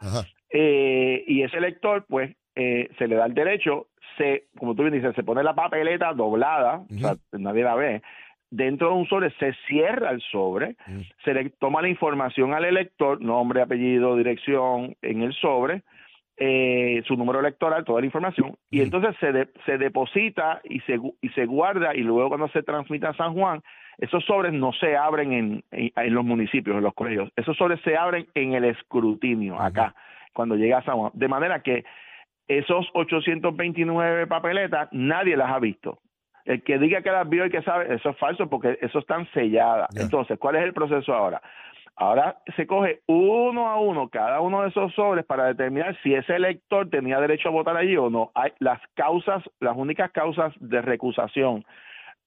eh, 0.50 1.24
y 1.26 1.42
ese 1.42 1.58
elector, 1.58 2.06
pues, 2.08 2.34
eh, 2.54 2.88
se 2.98 3.06
le 3.06 3.16
da 3.16 3.26
el 3.26 3.34
derecho, 3.34 3.88
se, 4.16 4.46
como 4.58 4.74
tú 4.74 4.82
bien 4.82 4.94
dices, 4.94 5.14
se 5.14 5.22
pone 5.22 5.42
la 5.42 5.54
papeleta 5.54 6.14
doblada, 6.14 6.84
o 6.90 6.98
sea, 6.98 7.16
nadie 7.32 7.62
la 7.62 7.74
ve, 7.74 8.02
dentro 8.50 8.88
de 8.88 8.94
un 8.94 9.06
sobre 9.06 9.30
se 9.38 9.52
cierra 9.66 10.10
el 10.10 10.22
sobre, 10.22 10.76
se 11.24 11.34
le 11.34 11.50
toma 11.50 11.82
la 11.82 11.88
información 11.88 12.54
al 12.54 12.64
elector, 12.64 13.20
nombre, 13.20 13.60
apellido, 13.60 14.16
dirección 14.16 14.96
en 15.02 15.22
el 15.22 15.34
sobre, 15.34 15.82
eh, 16.38 17.02
su 17.06 17.16
número 17.16 17.40
electoral, 17.40 17.84
toda 17.84 18.00
la 18.00 18.06
información, 18.06 18.56
y 18.70 18.82
entonces 18.82 19.16
se, 19.20 19.48
se 19.64 19.78
deposita 19.78 20.60
y 20.64 20.80
se, 20.80 20.98
y 21.20 21.28
se 21.30 21.46
guarda 21.46 21.94
y 21.94 22.00
luego 22.00 22.28
cuando 22.28 22.48
se 22.48 22.62
transmite 22.62 23.06
a 23.06 23.14
San 23.14 23.34
Juan, 23.34 23.62
esos 23.98 24.24
sobres 24.24 24.52
no 24.52 24.72
se 24.74 24.96
abren 24.96 25.32
en, 25.32 25.64
en, 25.70 26.14
los 26.14 26.24
municipios, 26.24 26.76
en 26.76 26.82
los 26.82 26.94
colegios, 26.94 27.30
esos 27.36 27.56
sobres 27.56 27.80
se 27.82 27.96
abren 27.96 28.26
en 28.34 28.52
el 28.52 28.64
escrutinio, 28.64 29.60
acá, 29.60 29.94
cuando 30.34 30.56
llega 30.56 30.78
a 30.78 30.84
San 30.84 30.96
Juan. 30.96 31.12
De 31.14 31.28
manera 31.28 31.62
que 31.62 31.84
esos 32.48 32.86
829 32.92 34.26
papeletas 34.26 34.88
nadie 34.92 35.36
las 35.36 35.50
ha 35.50 35.58
visto. 35.58 36.00
El 36.44 36.62
que 36.62 36.78
diga 36.78 37.02
que 37.02 37.10
las 37.10 37.28
vio 37.28 37.44
y 37.44 37.50
que 37.50 37.62
sabe, 37.62 37.92
eso 37.92 38.10
es 38.10 38.18
falso 38.18 38.48
porque 38.48 38.78
eso 38.80 39.00
están 39.00 39.26
selladas. 39.32 39.88
Entonces, 39.96 40.38
¿cuál 40.38 40.56
es 40.56 40.62
el 40.62 40.72
proceso 40.72 41.12
ahora? 41.12 41.42
Ahora 41.96 42.36
se 42.56 42.66
coge 42.66 43.00
uno 43.06 43.68
a 43.68 43.80
uno 43.80 44.08
cada 44.10 44.40
uno 44.40 44.62
de 44.62 44.68
esos 44.68 44.92
sobres 44.94 45.24
para 45.24 45.46
determinar 45.46 45.96
si 46.02 46.12
ese 46.12 46.36
elector 46.36 46.90
tenía 46.90 47.18
derecho 47.20 47.48
a 47.48 47.52
votar 47.52 47.76
allí 47.76 47.96
o 47.96 48.10
no. 48.10 48.30
Hay 48.34 48.52
las 48.58 48.80
causas, 48.94 49.42
las 49.60 49.76
únicas 49.76 50.12
causas 50.12 50.52
de 50.60 50.82
recusación 50.82 51.64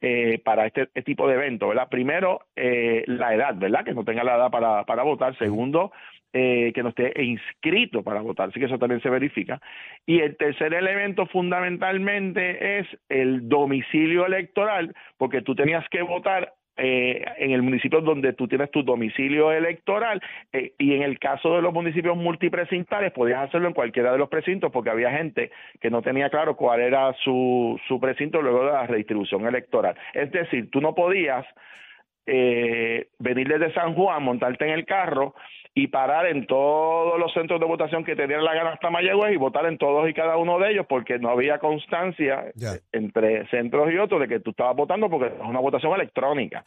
eh, 0.01 0.41
para 0.43 0.65
este, 0.65 0.83
este, 0.83 1.03
tipo 1.03 1.27
de 1.27 1.35
evento, 1.35 1.67
¿verdad? 1.67 1.88
Primero, 1.89 2.41
eh, 2.55 3.03
la 3.05 3.35
edad, 3.35 3.53
¿verdad? 3.55 3.83
Que 3.83 3.93
no 3.93 4.05
tenga 4.05 4.23
la 4.23 4.38
edad 4.38 4.49
para, 4.49 4.85
para 4.85 5.03
votar. 5.03 5.38
Segundo, 5.38 5.91
eh, 6.31 6.71
que 6.73 6.83
no 6.83 6.89
esté 6.89 7.11
inscrito 7.23 8.03
para 8.03 8.21
votar, 8.21 8.49
así 8.49 8.59
que 8.59 8.67
eso 8.67 8.77
también 8.77 9.01
se 9.01 9.09
verifica. 9.09 9.59
Y 10.05 10.19
el 10.19 10.38
tercer 10.38 10.73
elemento 10.73 11.25
fundamentalmente 11.25 12.79
es 12.79 12.88
el 13.09 13.49
domicilio 13.49 14.25
electoral, 14.25 14.95
porque 15.17 15.41
tú 15.41 15.53
tenías 15.53 15.88
que 15.89 16.01
votar 16.01 16.53
eh, 16.79 17.25
en 17.38 17.51
el 17.51 17.62
municipio 17.62 18.01
donde 18.01 18.33
tú 18.33 18.48
tienes 18.48 18.71
tu 18.71 18.83
domicilio 18.83 19.51
electoral 19.51 20.21
eh, 20.53 20.74
y 20.77 20.93
en 20.93 21.03
el 21.03 21.19
caso 21.19 21.55
de 21.55 21.62
los 21.62 21.74
municipios 21.74 22.15
multipresintales 22.15 23.12
podías 23.12 23.48
hacerlo 23.48 23.67
en 23.67 23.74
cualquiera 23.74 24.12
de 24.12 24.17
los 24.17 24.29
precintos 24.29 24.71
porque 24.71 24.89
había 24.89 25.12
gente 25.12 25.51
que 25.81 25.89
no 25.89 26.01
tenía 26.01 26.29
claro 26.29 26.55
cuál 26.55 26.79
era 26.79 27.13
su, 27.24 27.79
su 27.88 28.00
precinto 28.00 28.41
luego 28.41 28.65
de 28.65 28.71
la 28.71 28.88
redistribución 28.88 29.45
electoral. 29.45 29.95
Es 30.13 30.31
decir, 30.31 30.69
tú 30.71 30.79
no 30.81 30.95
podías 30.95 31.45
eh, 32.25 33.07
venir 33.17 33.48
desde 33.48 33.74
San 33.74 33.95
Juan, 33.95 34.24
montarte 34.24 34.65
en 34.65 34.71
el 34.71 34.86
carro 34.86 35.33
y 35.73 35.88
parar 35.88 36.25
en 36.25 36.45
todos 36.47 37.19
los 37.19 37.31
centros 37.33 37.59
de 37.59 37.65
votación 37.65 38.03
que 38.03 38.15
tenían 38.15 38.43
la 38.43 38.53
gana 38.53 38.71
hasta 38.71 38.89
Mayagüez 38.89 39.33
y 39.33 39.38
votar 39.38 39.65
en 39.65 39.77
todos 39.77 40.09
y 40.09 40.13
cada 40.13 40.38
uno 40.38 40.59
de 40.59 40.71
ellos 40.71 40.85
porque 40.89 41.19
no 41.19 41.29
había 41.29 41.59
constancia 41.59 42.45
entre 42.91 43.47
centros 43.47 43.91
y 43.91 43.97
otros 43.97 44.19
de 44.21 44.27
que 44.27 44.39
tú 44.39 44.51
estabas 44.51 44.75
votando 44.75 45.09
porque 45.09 45.27
es 45.27 45.33
una 45.41 45.59
votación 45.59 45.93
electrónica. 45.93 46.63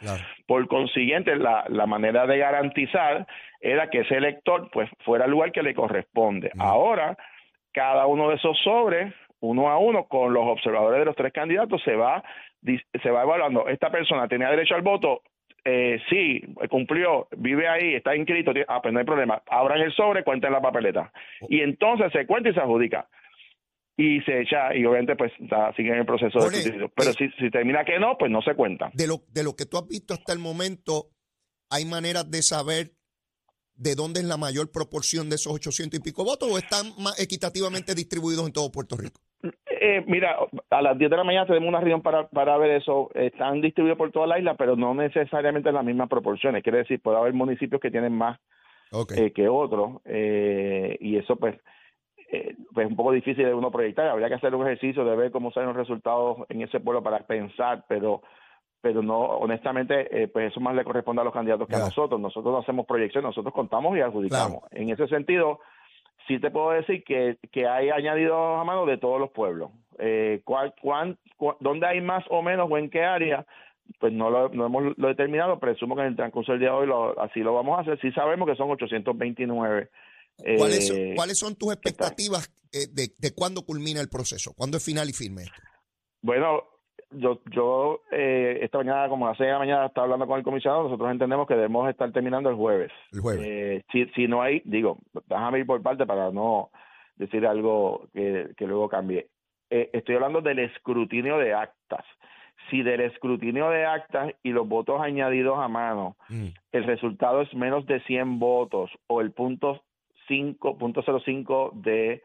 Por 0.47 0.67
consiguiente, 0.69 1.37
la, 1.37 1.65
la, 1.69 1.87
manera 1.87 2.27
de 2.27 2.39
garantizar 2.39 3.27
era 3.61 3.91
que 3.91 4.01
ese 4.01 4.17
elector 4.17 4.71
pues 4.73 4.89
fuera 5.05 5.25
el 5.25 5.31
lugar 5.31 5.53
que 5.53 5.63
le 5.63 5.75
corresponde. 5.75 6.51
Ahora, 6.59 7.17
cada 7.73 8.07
uno 8.07 8.29
de 8.29 8.37
esos 8.37 8.57
sobres 8.63 9.13
uno 9.41 9.69
a 9.69 9.77
uno 9.77 10.05
con 10.05 10.33
los 10.33 10.47
observadores 10.47 11.01
de 11.01 11.05
los 11.05 11.17
tres 11.17 11.33
candidatos 11.33 11.83
se 11.83 11.97
va 11.97 12.23
se 13.03 13.11
va 13.11 13.23
evaluando 13.23 13.67
esta 13.67 13.91
persona 13.91 14.29
tenía 14.29 14.49
derecho 14.49 14.77
al 14.77 14.83
voto 14.83 15.23
eh, 15.65 16.01
sí, 16.11 16.43
cumplió, 16.69 17.29
vive 17.37 17.69
ahí, 17.69 17.95
está 17.95 18.17
inscrito, 18.17 18.53
ah, 18.69 18.83
pues 18.83 18.93
no 18.93 19.01
hay 19.01 19.07
problema. 19.07 19.43
Abran 19.49 19.81
el 19.81 19.93
sobre, 19.95 20.25
cuenten 20.25 20.53
la 20.53 20.61
papeleta. 20.61 21.13
Y 21.49 21.61
entonces 21.61 22.11
se 22.13 22.27
cuenta 22.27 22.51
y 22.51 22.55
se 22.55 22.61
adjudica. 22.61 23.09
Y 23.97 24.21
se 24.23 24.41
echa, 24.41 24.75
y 24.75 24.85
obviamente 24.85 25.17
pues 25.17 25.33
sigue 25.77 25.91
en 25.91 25.99
el 25.99 26.07
proceso 26.07 26.39
de 26.39 26.91
Pero 26.97 27.11
eh, 27.11 27.15
si, 27.17 27.29
si 27.39 27.51
termina 27.51 27.85
que 27.85 27.99
no, 27.99 28.17
pues 28.19 28.31
no 28.31 28.43
se 28.43 28.55
cuenta. 28.55 28.91
De 28.95 29.07
lo, 29.07 29.23
de 29.29 29.45
lo 29.45 29.55
que 29.55 29.67
tú 29.67 29.77
has 29.77 29.87
visto 29.87 30.15
hasta 30.15 30.33
el 30.33 30.39
momento, 30.39 31.11
¿hay 31.71 31.85
maneras 31.85 32.29
de 32.31 32.43
saber 32.43 32.93
de 33.75 33.95
dónde 33.95 34.21
es 34.21 34.27
la 34.27 34.37
mayor 34.37 34.71
proporción 34.73 35.29
de 35.29 35.37
esos 35.37 35.53
800 35.53 36.01
y 36.01 36.03
pico 36.03 36.25
votos 36.25 36.51
o 36.51 36.59
están 36.59 36.87
más 36.99 37.19
equitativamente 37.21 37.95
distribuidos 37.95 38.47
en 38.47 38.53
todo 38.53 38.73
Puerto 38.73 38.97
Rico? 38.97 39.21
Eh, 39.85 40.05
mira, 40.07 40.37
a 40.71 40.81
las 40.81 40.97
10 40.97 41.11
de 41.11 41.17
la 41.17 41.25
mañana 41.25 41.45
tenemos 41.45 41.69
una 41.69 41.81
reunión 41.81 42.03
para, 42.03 42.29
para 42.29 42.57
ver 42.57 42.71
eso. 42.71 43.11
Están 43.15 43.61
distribuidos 43.61 43.99
por 43.99 44.13
toda 44.13 44.29
la 44.29 44.39
isla, 44.39 44.55
pero 44.55 44.77
no 44.77 44.95
necesariamente 44.95 45.71
en 45.71 45.75
las 45.75 45.85
mismas 45.85 46.09
proporciones. 46.09 46.63
Quiere 46.63 46.79
decir, 46.79 47.03
puede 47.03 47.17
haber 47.17 47.33
municipios 47.33 47.81
que 47.81 47.91
tienen 47.91 48.17
más 48.17 48.39
eh, 49.17 49.33
que 49.33 49.49
otros, 49.49 50.01
eh, 50.05 50.97
y 51.01 51.17
eso 51.17 51.35
pues, 51.35 51.59
eh, 52.31 52.55
pues 52.73 52.87
es 52.87 52.91
un 52.93 52.97
poco 52.97 53.11
difícil 53.11 53.45
de 53.45 53.55
uno 53.55 53.73
proyectar. 53.73 54.07
Habría 54.07 54.29
que 54.29 54.37
hacer 54.37 54.55
un 54.55 54.65
ejercicio 54.65 55.05
de 55.05 55.17
ver 55.17 55.33
cómo 55.33 55.51
salen 55.51 55.71
los 55.71 55.77
resultados 55.77 56.47
en 56.49 56.63
ese 56.63 56.79
pueblo 56.79 57.03
para 57.03 57.19
pensar, 57.27 57.85
pero 57.89 58.23
pero 58.81 59.03
no, 59.03 59.21
honestamente, 59.21 60.29
pues 60.33 60.51
eso 60.51 60.61
más 60.61 60.75
le 60.75 60.83
corresponde 60.83 61.23
a 61.23 61.25
los 61.25 61.33
candidatos 61.33 61.69
que 61.69 61.77
a 61.77 61.79
nosotros. 61.79 62.21
Nosotros 62.21 62.53
no 62.53 62.59
hacemos 62.59 62.85
proyecciones, 62.85 63.29
nosotros 63.29 63.55
contamos 63.55 63.97
y 63.97 64.01
adjudicamos. 64.01 64.65
En 64.73 64.91
ese 64.91 65.07
sentido, 65.07 65.61
sí 66.27 66.39
te 66.41 66.51
puedo 66.51 66.71
decir 66.71 67.05
que, 67.05 67.39
que 67.51 67.67
hay 67.67 67.91
añadidos 67.91 68.61
a 68.61 68.65
mano 68.65 68.87
de 68.87 68.99
todos 68.99 69.21
los 69.21 69.31
pueblos. 69.31 69.71
Eh, 69.99 70.41
cuál, 70.45 70.75
cuán, 70.81 71.19
¿Dónde 71.61 71.87
hay 71.87 72.01
más 72.01 72.25
o 72.31 72.43
menos 72.43 72.69
o 72.71 72.79
en 72.79 72.91
qué 72.91 73.03
área? 73.03 73.47
Pues 73.99 74.13
no 74.13 74.31
lo, 74.31 74.49
no 74.49 74.67
hemos 74.67 74.97
lo 74.97 75.09
determinado, 75.09 75.59
presumo 75.59 75.95
que 75.97 76.03
en 76.03 76.09
el 76.09 76.17
transcurso 76.17 76.53
del 76.53 76.61
día 76.61 76.71
de 76.71 76.77
hoy 76.77 76.87
lo, 76.87 77.21
así 77.21 77.41
lo 77.41 77.55
vamos 77.55 77.79
a 77.79 77.83
hacer. 77.83 78.01
Sí 78.01 78.11
sabemos 78.13 78.49
que 78.49 78.57
son 78.57 78.71
829. 78.71 79.91
¿Cuáles, 80.57 80.89
son, 80.89 80.97
eh, 80.97 81.13
¿Cuáles 81.15 81.39
son 81.39 81.57
tus 81.57 81.73
expectativas 81.73 82.51
eh, 82.73 82.87
de, 82.91 83.13
de 83.19 83.35
cuándo 83.35 83.65
culmina 83.65 84.01
el 84.01 84.09
proceso? 84.09 84.55
¿Cuándo 84.55 84.79
es 84.79 84.85
final 84.85 85.11
y 85.11 85.13
firme 85.13 85.45
Bueno, 86.23 86.63
yo, 87.15 87.41
yo 87.51 88.03
eh, 88.11 88.59
esta 88.63 88.79
mañana, 88.79 89.09
como 89.09 89.27
a 89.27 89.31
las 89.31 89.39
6 89.39 89.47
de 89.47 89.53
la 89.53 89.59
mañana, 89.59 89.87
estaba 89.87 90.05
hablando 90.05 90.27
con 90.27 90.39
el 90.39 90.45
comisionado. 90.45 90.85
Nosotros 90.85 91.11
entendemos 91.11 91.47
que 91.47 91.55
debemos 91.55 91.89
estar 91.89 92.11
terminando 92.13 92.51
el 92.51 92.57
jueves. 92.57 92.93
El 93.13 93.21
jueves. 93.21 93.47
Eh, 93.47 93.85
si, 93.93 94.07
si 94.15 94.29
no 94.29 94.43
hay, 94.43 94.63
digo, 94.65 94.99
déjame 95.29 95.61
ir 95.61 95.67
por 95.67 95.83
parte 95.83 96.07
para 96.07 96.31
no 96.31 96.71
decir 97.17 97.47
algo 97.47 98.09
que, 98.13 98.51
que 98.57 98.67
luego 98.67 98.89
cambie. 98.89 99.29
Eh, 99.71 99.89
estoy 99.93 100.17
hablando 100.17 100.41
del 100.41 100.59
escrutinio 100.59 101.39
de 101.39 101.55
actas. 101.55 102.05
Si 102.71 102.83
del 102.83 103.01
escrutinio 103.01 103.71
de 103.71 103.87
actas 103.87 104.35
y 104.43 104.51
los 104.51 104.69
votos 104.69 105.01
añadidos 105.01 105.59
a 105.59 105.69
mano, 105.69 106.17
mm. 106.29 106.49
el 106.73 106.85
resultado 106.85 107.41
es 107.41 107.53
menos 107.55 107.87
de 107.87 108.01
100 108.01 108.39
votos 108.39 108.91
o 109.07 109.21
el 109.21 109.33
punto 109.33 109.83
5.05 110.29 111.73
de 111.73 112.23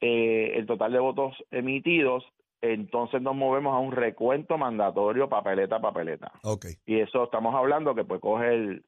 eh, 0.00 0.52
el 0.56 0.66
total 0.66 0.92
de 0.92 0.98
votos 0.98 1.36
emitidos, 1.50 2.24
entonces 2.60 3.22
nos 3.22 3.36
movemos 3.36 3.74
a 3.74 3.78
un 3.78 3.92
recuento 3.92 4.58
mandatorio 4.58 5.28
papeleta 5.28 5.76
a 5.76 5.80
papeleta. 5.80 6.32
Okay. 6.42 6.72
Y 6.86 7.00
eso 7.00 7.24
estamos 7.24 7.54
hablando 7.54 7.94
que 7.94 8.04
pues 8.04 8.20
coge 8.20 8.54
el, 8.54 8.84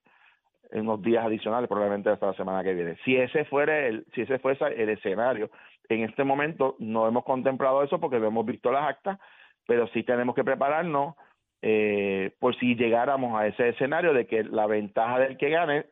unos 0.73 1.03
días 1.03 1.25
adicionales, 1.25 1.69
probablemente 1.69 2.11
hasta 2.11 2.27
la 2.27 2.35
semana 2.35 2.63
que 2.63 2.75
viene. 2.75 2.97
Si 3.05 3.17
ese 3.17 3.45
fuera 3.45 3.87
el, 3.87 4.07
si 4.15 4.23
ese 4.23 4.39
fuese 4.39 4.65
el 4.67 4.89
escenario, 4.91 5.51
en 5.89 6.05
este 6.05 6.25
momento 6.25 6.77
no 6.79 7.07
hemos 7.07 7.25
contemplado 7.25 7.83
eso 7.83 7.99
porque 7.99 8.19
no 8.19 8.29
hemos 8.29 8.47
visto 8.47 8.71
las 8.71 8.89
actas, 8.89 9.19
pero 9.67 9.87
sí 9.89 10.03
tenemos 10.03 10.35
que 10.35 10.45
prepararnos 10.45 11.15
eh, 11.63 12.33
por 12.39 12.57
si 12.59 12.75
llegáramos 12.75 13.39
a 13.39 13.47
ese 13.47 13.69
escenario 13.71 14.15
de 14.15 14.27
que 14.27 14.45
la 14.45 14.67
ventaja 14.67 15.19
del 15.19 15.37
que 15.37 15.51
gane 15.51 15.87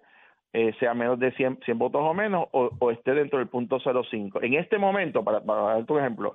eh, 0.52 0.72
sea 0.80 0.94
menos 0.94 1.18
de 1.18 1.30
100, 1.32 1.60
100 1.64 1.78
votos 1.78 2.00
o 2.02 2.14
menos 2.14 2.46
o, 2.52 2.90
esté 2.90 3.12
dentro 3.12 3.38
del 3.38 3.48
punto 3.48 3.78
05. 3.78 4.42
En 4.42 4.54
este 4.54 4.78
momento, 4.78 5.22
para, 5.22 5.40
para 5.40 5.62
dar 5.62 5.84
tu 5.84 5.98
ejemplo, 5.98 6.34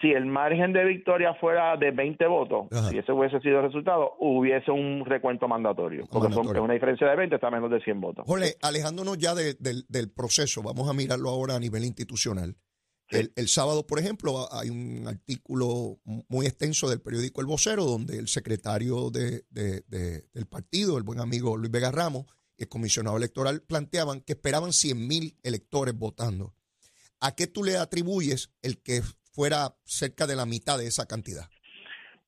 si 0.00 0.12
el 0.12 0.26
margen 0.26 0.72
de 0.72 0.84
victoria 0.84 1.34
fuera 1.34 1.76
de 1.76 1.90
20 1.90 2.26
votos, 2.26 2.66
si 2.88 2.98
ese 2.98 3.12
hubiese 3.12 3.38
sido 3.40 3.58
el 3.58 3.66
resultado, 3.66 4.14
hubiese 4.18 4.70
un 4.70 5.04
recuento 5.04 5.46
mandatorio, 5.46 6.06
porque 6.10 6.32
Son, 6.32 6.46
una 6.56 6.74
diferencia 6.74 7.08
de 7.08 7.16
20, 7.16 7.34
está 7.34 7.50
menos 7.50 7.70
de 7.70 7.80
100 7.80 8.00
votos. 8.00 8.24
Jorge, 8.26 8.56
alejándonos 8.62 9.18
ya 9.18 9.34
del 9.34 10.10
proceso, 10.14 10.62
vamos 10.62 10.88
a 10.88 10.94
mirarlo 10.94 11.28
ahora 11.28 11.56
a 11.56 11.60
nivel 11.60 11.84
institucional. 11.84 12.56
El, 13.10 13.32
el, 13.34 13.48
sábado, 13.48 13.86
por 13.86 13.98
ejemplo, 13.98 14.48
hay 14.52 14.70
un 14.70 15.06
artículo 15.08 15.98
muy 16.28 16.46
extenso 16.46 16.88
del 16.88 17.00
periódico 17.00 17.40
El 17.40 17.48
Vocero, 17.48 17.84
donde 17.84 18.18
el 18.18 18.28
secretario 18.28 19.10
de, 19.10 19.42
del 19.50 20.46
partido, 20.46 20.96
el 20.96 21.02
buen 21.02 21.18
amigo 21.18 21.56
Luis 21.56 21.72
Vega 21.72 21.90
Ramos, 21.90 22.26
el 22.56 22.68
comisionado 22.68 23.16
electoral, 23.16 23.62
planteaban 23.62 24.20
que 24.20 24.34
esperaban 24.34 24.72
100 24.72 25.08
mil 25.08 25.36
electores 25.42 25.98
votando. 25.98 26.54
¿A 27.18 27.34
qué 27.34 27.46
tú 27.46 27.64
le 27.64 27.76
atribuyes 27.76 28.52
el 28.62 28.80
que 28.80 29.02
fuera 29.32 29.74
cerca 29.84 30.26
de 30.26 30.36
la 30.36 30.46
mitad 30.46 30.78
de 30.78 30.86
esa 30.86 31.06
cantidad? 31.06 31.44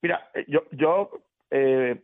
Mira, 0.00 0.30
eh, 0.34 0.44
yo, 0.48 0.64
yo 0.72 1.10
eh, 1.50 2.02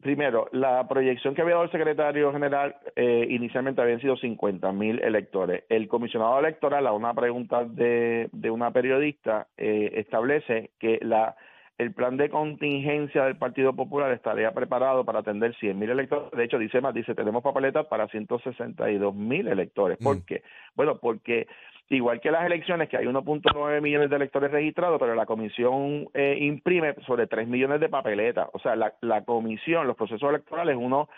primero, 0.00 0.48
la 0.52 0.86
proyección 0.86 1.34
que 1.34 1.42
había 1.42 1.54
dado 1.54 1.64
el 1.64 1.72
secretario 1.72 2.32
general 2.32 2.76
eh, 2.96 3.26
inicialmente 3.30 3.80
habían 3.80 4.00
sido 4.00 4.16
50 4.16 4.72
mil 4.72 5.00
electores. 5.00 5.64
El 5.68 5.88
comisionado 5.88 6.38
electoral, 6.38 6.86
a 6.86 6.92
una 6.92 7.14
pregunta 7.14 7.64
de, 7.64 8.28
de 8.32 8.50
una 8.50 8.70
periodista, 8.70 9.48
establece 9.56 10.70
que 10.78 10.98
la 11.02 11.36
el 11.78 11.92
plan 11.94 12.16
de 12.16 12.28
contingencia 12.28 13.24
del 13.24 13.36
Partido 13.36 13.72
Popular 13.72 14.10
estaría 14.12 14.50
preparado 14.52 15.04
para 15.04 15.20
atender 15.20 15.54
100 15.56 15.78
mil 15.78 15.90
electores. 15.90 16.30
De 16.32 16.44
hecho, 16.44 16.58
dice 16.58 16.80
más, 16.80 16.92
dice, 16.92 17.14
tenemos 17.14 17.42
papeletas 17.42 17.86
para 17.86 18.08
162 18.08 19.14
mil 19.14 19.46
electores. 19.48 19.96
¿Por 19.98 20.16
Mm. 20.16 20.22
qué? 20.26 20.42
Bueno, 20.74 20.98
porque 20.98 21.46
igual 21.90 22.20
que 22.20 22.30
las 22.32 22.44
elecciones, 22.44 22.88
que 22.88 22.96
hay 22.96 23.06
1.9 23.06 23.80
millones 23.80 24.10
de 24.10 24.16
electores 24.16 24.50
registrados, 24.50 24.98
pero 24.98 25.14
la 25.14 25.24
comisión 25.24 26.08
eh, 26.14 26.36
imprime 26.40 26.94
sobre 27.06 27.26
3 27.28 27.46
millones 27.48 27.80
de 27.80 27.88
papeletas. 27.88 28.48
O 28.52 28.58
sea, 28.58 28.74
la, 28.76 28.92
la 29.00 29.24
comisión, 29.24 29.86
los 29.86 29.96
procesos 29.96 30.28
electorales, 30.28 30.76
uno 30.76 31.08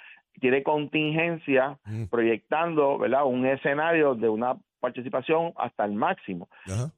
tiene 0.40 0.62
contingencia 0.62 1.78
Mm. 1.86 2.04
proyectando, 2.10 2.98
¿verdad? 2.98 3.24
Un 3.24 3.46
escenario 3.46 4.14
de 4.14 4.28
una 4.28 4.56
participación 4.80 5.52
hasta 5.56 5.84
el 5.84 5.92
máximo. 5.92 6.48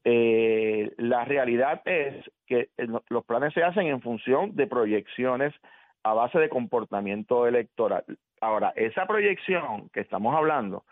Eh, 0.03 0.91
la 0.97 1.25
realidad 1.25 1.81
es 1.85 2.29
que 2.47 2.69
eh, 2.77 2.87
lo- 2.87 3.03
los 3.09 3.23
planes 3.25 3.53
se 3.53 3.63
hacen 3.63 3.87
en 3.87 4.01
función 4.01 4.55
de 4.55 4.67
proyecciones 4.67 5.53
a 6.03 6.13
base 6.13 6.39
de 6.39 6.49
comportamiento 6.49 7.47
electoral. 7.47 8.03
Ahora, 8.41 8.73
esa 8.75 9.05
proyección 9.05 9.89
que 9.93 10.01
estamos 10.01 10.35
hablando 10.35 10.83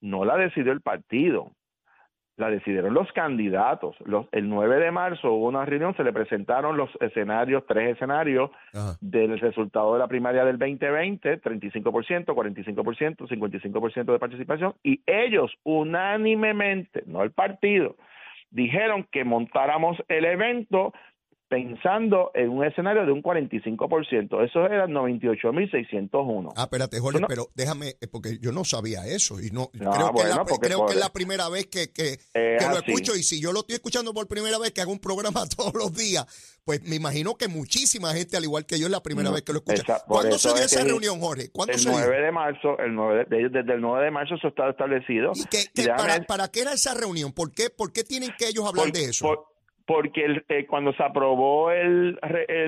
no 0.00 0.24
la 0.24 0.36
decidió 0.36 0.72
el 0.72 0.80
partido, 0.80 1.50
la 2.36 2.50
decidieron 2.50 2.94
los 2.94 3.10
candidatos. 3.12 3.96
Los, 4.04 4.26
el 4.32 4.48
9 4.48 4.76
de 4.76 4.90
marzo 4.90 5.32
hubo 5.32 5.48
una 5.48 5.64
reunión, 5.64 5.94
se 5.96 6.04
le 6.04 6.12
presentaron 6.12 6.76
los 6.76 6.90
escenarios, 7.00 7.64
tres 7.66 7.94
escenarios 7.94 8.50
Ajá. 8.72 8.96
del 9.00 9.38
resultado 9.38 9.92
de 9.92 10.00
la 10.00 10.08
primaria 10.08 10.44
del 10.44 10.58
2020, 10.58 11.40
35%, 11.40 12.24
45%, 12.26 13.28
55% 13.28 14.12
de 14.12 14.18
participación, 14.18 14.74
y 14.82 15.00
ellos 15.06 15.52
unánimemente, 15.62 17.04
no 17.06 17.22
el 17.22 17.30
partido, 17.30 17.96
dijeron 18.50 19.06
que 19.10 19.24
montáramos 19.24 19.96
el 20.08 20.24
evento 20.24 20.92
pensando 21.48 22.30
en 22.34 22.48
un 22.50 22.64
escenario 22.64 23.04
de 23.06 23.12
un 23.12 23.22
45%. 23.22 24.44
Eso 24.44 24.66
eran 24.66 24.90
98.601. 24.92 26.52
Ah, 26.56 26.64
espérate, 26.64 26.98
Jorge, 26.98 27.14
Bueno. 27.18 27.26
pero 27.28 27.48
déjame, 27.54 27.94
eh, 28.00 28.08
porque 28.10 28.38
yo 28.40 28.52
no 28.52 28.64
sabía 28.64 29.06
eso 29.06 29.40
y 29.40 29.50
no, 29.50 29.70
No, 29.74 29.90
creo, 29.92 30.12
que, 30.14 30.24
la, 30.28 30.44
porque 30.44 30.68
creo 30.68 30.86
que 30.86 30.94
es 30.94 30.98
la 30.98 31.10
primera 31.12 31.48
vez 31.48 31.66
que, 31.66 31.92
que, 31.92 32.18
que 32.32 32.58
lo 32.60 32.78
así. 32.78 32.90
escucho 32.92 33.14
y 33.16 33.22
si 33.22 33.40
yo 33.40 33.52
lo 33.52 33.60
estoy 33.60 33.74
escuchando 33.76 34.12
por 34.12 34.26
primera 34.26 34.58
vez 34.58 34.72
que 34.72 34.80
hago 34.80 34.92
un 34.92 34.98
programa 34.98 35.44
todos 35.56 35.74
los 35.74 35.92
días, 35.94 36.26
pues 36.64 36.82
me 36.82 36.96
imagino 36.96 37.34
que 37.36 37.48
muchísima 37.48 38.12
gente, 38.14 38.36
al 38.36 38.44
igual 38.44 38.64
que 38.66 38.78
yo, 38.78 38.86
es 38.86 38.90
la 38.92 39.02
primera 39.02 39.28
No, 39.28 39.34
vez 39.34 39.42
que 39.42 39.52
lo 39.52 39.58
escucha. 39.58 39.82
esa- 39.82 40.04
¿Cuándo 40.06 40.38
se 40.38 40.48
dio 40.48 40.56
es 40.58 40.72
esa 40.72 40.82
que 40.82 40.88
reunión, 40.88 41.20
Jorge? 41.20 41.50
¿Cuándo 41.52 41.74
El 41.74 41.78
se 41.78 41.88
dio? 41.90 41.98
9 41.98 42.20
de 42.22 42.32
marzo, 42.32 42.78
el 42.78 42.94
9 42.94 43.26
de- 43.28 43.48
desde 43.50 43.74
el 43.74 43.80
9 43.80 44.04
de 44.06 44.10
marzo 44.10 44.34
eso 44.34 44.48
está 44.48 44.70
establecido. 44.70 45.32
¿Y 45.34 45.44
déjame- 45.82 45.96
para, 45.96 46.20
para 46.24 46.48
qué 46.48 46.60
era 46.62 46.72
esa 46.72 46.94
reunión? 46.94 47.32
¿Por 47.32 47.52
qué, 47.52 47.70
por 47.70 47.92
qué 47.92 48.02
tienen 48.04 48.30
que 48.38 48.48
ellos 48.48 48.64
hablar 48.66 48.86
Por- 48.86 48.92
de 48.94 49.04
eso? 49.04 49.26
por- 49.26 49.53
porque 49.86 50.24
el- 50.24 50.44
eh, 50.48 50.66
cuando 50.66 50.92
se 50.94 51.02
aprobó 51.02 51.70
el, 51.70 52.18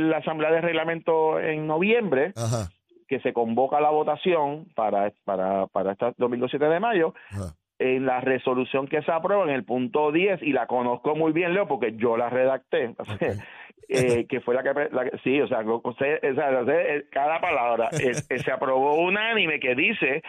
la 0.01 0.19
Asamblea 0.19 0.51
de 0.51 0.61
Reglamento 0.61 1.41
en 1.41 1.67
noviembre, 1.67 2.33
Ajá, 2.37 2.69
que 3.09 3.21
se 3.21 3.33
convoca 3.33 3.81
la 3.81 3.91
votación 3.91 4.67
para, 4.75 5.13
para, 5.25 5.67
para 5.69 5.93
este 5.93 6.07
domingo 6.19 6.49
7 6.49 6.65
de 6.67 6.81
mayo, 6.81 7.15
ajá. 7.31 7.55
en 7.79 8.05
la 8.07 8.21
resolución 8.21 8.89
que 8.89 9.03
se 9.03 9.13
aprueba 9.13 9.45
en 9.45 9.51
el 9.51 9.65
punto 9.65 10.11
10, 10.11 10.43
y 10.43 10.53
la 10.53 10.67
conozco 10.67 11.15
muy 11.15 11.33
bien, 11.33 11.55
Leo, 11.55 11.69
porque 11.69 11.95
yo 11.97 12.17
la 12.17 12.31
redacté, 12.31 12.95
eh, 13.89 14.27
que 14.29 14.41
fue 14.41 14.55
la 14.55 14.63
que, 14.63 14.89
la 14.93 15.05
que- 15.09 15.19
sí, 15.19 15.41
o 15.41 15.47
sea, 15.47 15.61
eh, 16.01 17.05
cada 17.13 17.41
palabra, 17.41 17.91
eh, 17.93 18.13
eh, 18.29 18.39
se 18.41 18.51
aprobó 18.51 18.97
unánime 18.97 19.61
que 19.61 19.75
dice 19.77 20.23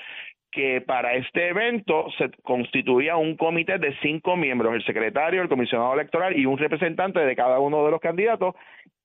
que 0.52 0.82
para 0.82 1.14
este 1.16 1.50
evento 1.50 2.08
se 2.18 2.32
constituía 2.44 3.16
un 3.18 3.36
comité 3.36 3.78
de 3.78 3.96
cinco 4.02 4.36
miembros, 4.36 4.74
el 4.76 4.84
secretario, 4.86 5.42
el 5.42 5.50
comisionado 5.50 5.94
electoral 5.94 6.38
y 6.38 6.46
un 6.46 6.58
representante 6.58 7.20
de 7.20 7.36
cada 7.36 7.60
uno 7.60 7.84
de 7.86 7.92
los 7.92 8.00
candidatos 8.00 8.56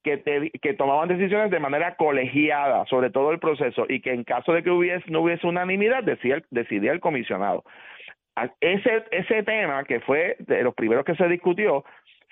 que, 0.03 0.17
te- 0.19 0.51
que 0.51 0.75
tomaban 0.75 1.09
decisiones 1.09 1.51
de 1.51 1.61
manera 1.61 1.97
colegiada 1.97 2.85
sobre 2.87 3.11
todo 3.11 3.33
el 3.33 3.39
proceso 3.39 3.87
y 3.89 4.01
que 4.01 4.13
en 4.13 4.25
caso 4.25 4.53
de 4.53 4.63
que 4.63 4.71
hubiese, 4.71 5.05
no 5.11 5.21
hubiese 5.21 5.47
unanimidad 5.47 6.03
decía 6.05 6.37
el- 6.37 6.45
decidía 6.51 6.93
el 6.93 7.01
comisionado. 7.01 7.65
Ese, 8.61 9.05
ese 9.11 9.43
tema 9.43 9.85
que 9.85 10.01
fue 10.01 10.37
de 10.39 10.63
los 10.63 10.75
primeros 10.75 11.05
que 11.05 11.15
se 11.17 11.29
discutió, 11.29 11.85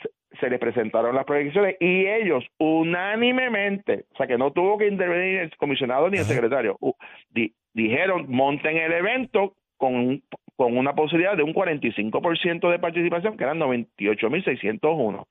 se, 0.03 0.09
se 0.39 0.49
le 0.49 0.59
presentaron 0.59 1.15
las 1.15 1.27
proyecciones 1.27 1.77
y 1.79 2.07
ellos 2.07 2.45
unánimemente, 2.59 4.05
o 4.15 4.17
sea 4.17 4.27
que 4.27 4.39
no 4.39 4.51
tuvo 4.53 4.79
que 4.79 4.87
intervenir 4.87 5.41
el 5.41 5.57
comisionado 5.57 6.09
ni 6.09 6.19
el 6.19 6.25
secretario, 6.25 6.79
di- 7.31 7.53
dijeron 7.75 8.27
monten 8.29 8.77
el 8.77 8.93
evento 8.93 9.55
con, 9.77 10.23
con 10.57 10.77
una 10.77 10.95
posibilidad 10.95 11.37
de 11.37 11.43
un 11.43 11.55
45% 11.55 12.71
de 12.71 12.79
participación, 12.79 13.37
que 13.37 13.45
eran 13.45 13.59
98.601. 13.59 15.27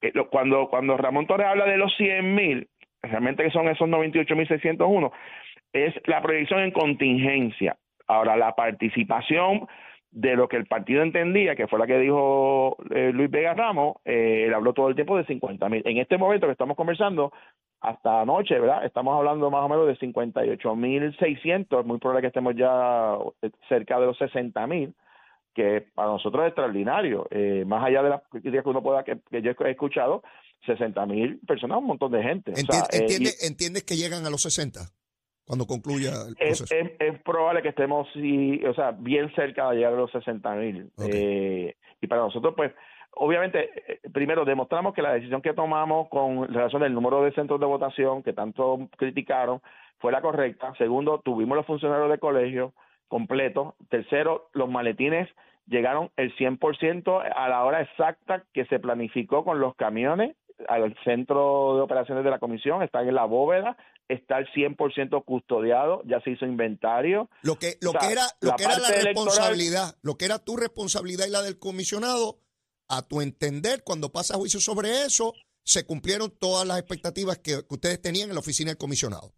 Que 0.00 0.10
lo- 0.14 0.28
Cuando, 0.28 0.68
cuando 0.68 0.96
Ramón 0.96 1.26
Torres 1.26 1.46
habla 1.46 1.66
de 1.66 1.76
los 1.76 1.92
100.000, 1.98 2.66
realmente 3.02 3.44
que 3.44 3.50
son 3.50 3.68
esos 3.68 3.88
98.601, 3.88 5.12
es 5.72 5.94
la 6.06 6.20
proyección 6.20 6.60
en 6.60 6.70
contingencia. 6.72 7.76
Ahora, 8.08 8.36
la 8.36 8.54
participación 8.54 9.66
de 10.12 10.36
lo 10.36 10.46
que 10.46 10.56
el 10.58 10.66
partido 10.66 11.02
entendía, 11.02 11.56
que 11.56 11.66
fue 11.66 11.78
la 11.78 11.86
que 11.86 11.98
dijo 11.98 12.76
eh, 12.90 13.10
Luis 13.14 13.30
Vega 13.30 13.54
Ramos, 13.54 13.96
eh, 14.04 14.44
él 14.46 14.54
habló 14.54 14.74
todo 14.74 14.88
el 14.88 14.94
tiempo 14.94 15.16
de 15.16 15.24
50 15.24 15.68
mil. 15.70 15.82
En 15.86 15.96
este 15.98 16.18
momento 16.18 16.46
que 16.46 16.52
estamos 16.52 16.76
conversando, 16.76 17.32
hasta 17.80 18.20
anoche, 18.20 18.58
¿verdad? 18.60 18.84
Estamos 18.84 19.16
hablando 19.16 19.50
más 19.50 19.62
o 19.64 19.68
menos 19.68 19.86
de 19.88 19.96
58 19.96 20.76
mil 20.76 21.16
600, 21.18 21.84
muy 21.86 21.98
probable 21.98 22.20
que 22.20 22.26
estemos 22.28 22.54
ya 22.54 23.16
eh, 23.40 23.50
cerca 23.68 23.98
de 23.98 24.06
los 24.06 24.18
60 24.18 24.66
mil, 24.66 24.94
que 25.54 25.86
para 25.94 26.08
nosotros 26.08 26.42
es 26.44 26.48
extraordinario. 26.48 27.26
Eh, 27.30 27.64
más 27.66 27.82
allá 27.84 28.02
de 28.02 28.10
las 28.10 28.22
críticas 28.30 28.62
que 28.64 28.68
uno 28.70 28.82
pueda, 28.82 29.04
que, 29.04 29.18
que 29.30 29.40
yo 29.42 29.50
he 29.64 29.70
escuchado, 29.70 30.22
60 30.66 31.06
mil 31.06 31.40
personas, 31.46 31.78
un 31.78 31.86
montón 31.86 32.12
de 32.12 32.22
gente. 32.22 32.52
O 32.52 32.56
sea, 32.56 32.64
Enti- 32.82 32.88
y- 32.92 33.02
entiende- 33.02 33.34
¿Entiendes 33.48 33.82
que 33.84 33.96
llegan 33.96 34.24
a 34.26 34.30
los 34.30 34.42
60 34.42 34.80
cuando 35.46 35.66
concluya 35.66 36.10
el 36.28 36.34
es, 36.38 36.58
proceso? 36.58 36.74
es, 36.74 36.92
es 36.98 37.22
probable 37.22 37.62
que 37.62 37.70
estemos 37.70 38.08
sí, 38.12 38.60
o 38.64 38.74
sea, 38.74 38.92
bien 38.92 39.32
cerca 39.34 39.70
de 39.70 39.76
llegar 39.76 39.92
a 39.94 39.96
los 39.96 40.10
60 40.10 40.54
mil. 40.54 40.90
Eh, 40.98 41.74
y 42.00 42.06
para 42.06 42.22
nosotros, 42.22 42.54
pues, 42.56 42.72
obviamente, 43.12 43.70
eh, 43.86 44.00
primero 44.12 44.44
demostramos 44.44 44.94
que 44.94 45.02
la 45.02 45.14
decisión 45.14 45.42
que 45.42 45.52
tomamos 45.52 46.08
con 46.08 46.48
relación 46.52 46.82
al 46.82 46.94
número 46.94 47.22
de 47.22 47.32
centros 47.32 47.60
de 47.60 47.66
votación 47.66 48.22
que 48.22 48.32
tanto 48.32 48.88
criticaron 48.96 49.60
fue 49.98 50.12
la 50.12 50.20
correcta. 50.20 50.74
Segundo, 50.78 51.20
tuvimos 51.24 51.56
los 51.56 51.66
funcionarios 51.66 52.10
de 52.10 52.18
colegio 52.18 52.72
completos. 53.08 53.74
Tercero, 53.88 54.48
los 54.52 54.68
maletines 54.68 55.28
llegaron 55.66 56.10
el 56.16 56.34
100% 56.36 57.32
a 57.34 57.48
la 57.48 57.64
hora 57.64 57.82
exacta 57.82 58.44
que 58.52 58.64
se 58.66 58.78
planificó 58.78 59.44
con 59.44 59.60
los 59.60 59.74
camiones 59.76 60.34
al 60.68 60.96
centro 61.04 61.76
de 61.76 61.82
operaciones 61.82 62.24
de 62.24 62.30
la 62.30 62.38
comisión, 62.38 62.82
están 62.82 63.08
en 63.08 63.14
la 63.14 63.24
bóveda, 63.24 63.76
está 64.08 64.38
el 64.38 64.46
100% 64.52 65.24
custodiado, 65.24 66.02
ya 66.04 66.20
se 66.20 66.30
hizo 66.30 66.44
inventario. 66.46 67.28
Lo 67.42 67.56
que, 67.56 67.74
lo 67.80 67.90
O 67.90 67.92
sea, 67.92 68.00
que 68.00 68.12
era, 68.12 68.22
lo 68.40 68.50
la 68.50 68.56
que 68.56 68.64
era 68.64 68.78
la 68.78 68.88
electoral- 68.88 69.04
responsabilidad, 69.06 69.94
lo 70.02 70.14
que 70.16 70.24
era 70.26 70.38
tu 70.38 70.56
responsabilidad 70.56 71.26
y 71.26 71.30
la 71.30 71.42
del 71.42 71.58
comisionado, 71.58 72.38
a 72.88 73.02
tu 73.08 73.20
entender, 73.22 73.82
cuando 73.84 74.10
pasa 74.10 74.34
juicio 74.36 74.60
sobre 74.60 74.88
eso, 75.06 75.32
se 75.64 75.86
cumplieron 75.86 76.30
todas 76.38 76.66
las 76.66 76.78
expectativas 76.78 77.38
que, 77.38 77.52
que 77.66 77.74
ustedes 77.74 78.02
tenían 78.02 78.28
en 78.28 78.34
la 78.34 78.40
oficina 78.40 78.70
del 78.70 78.78
comisionado. 78.78 79.32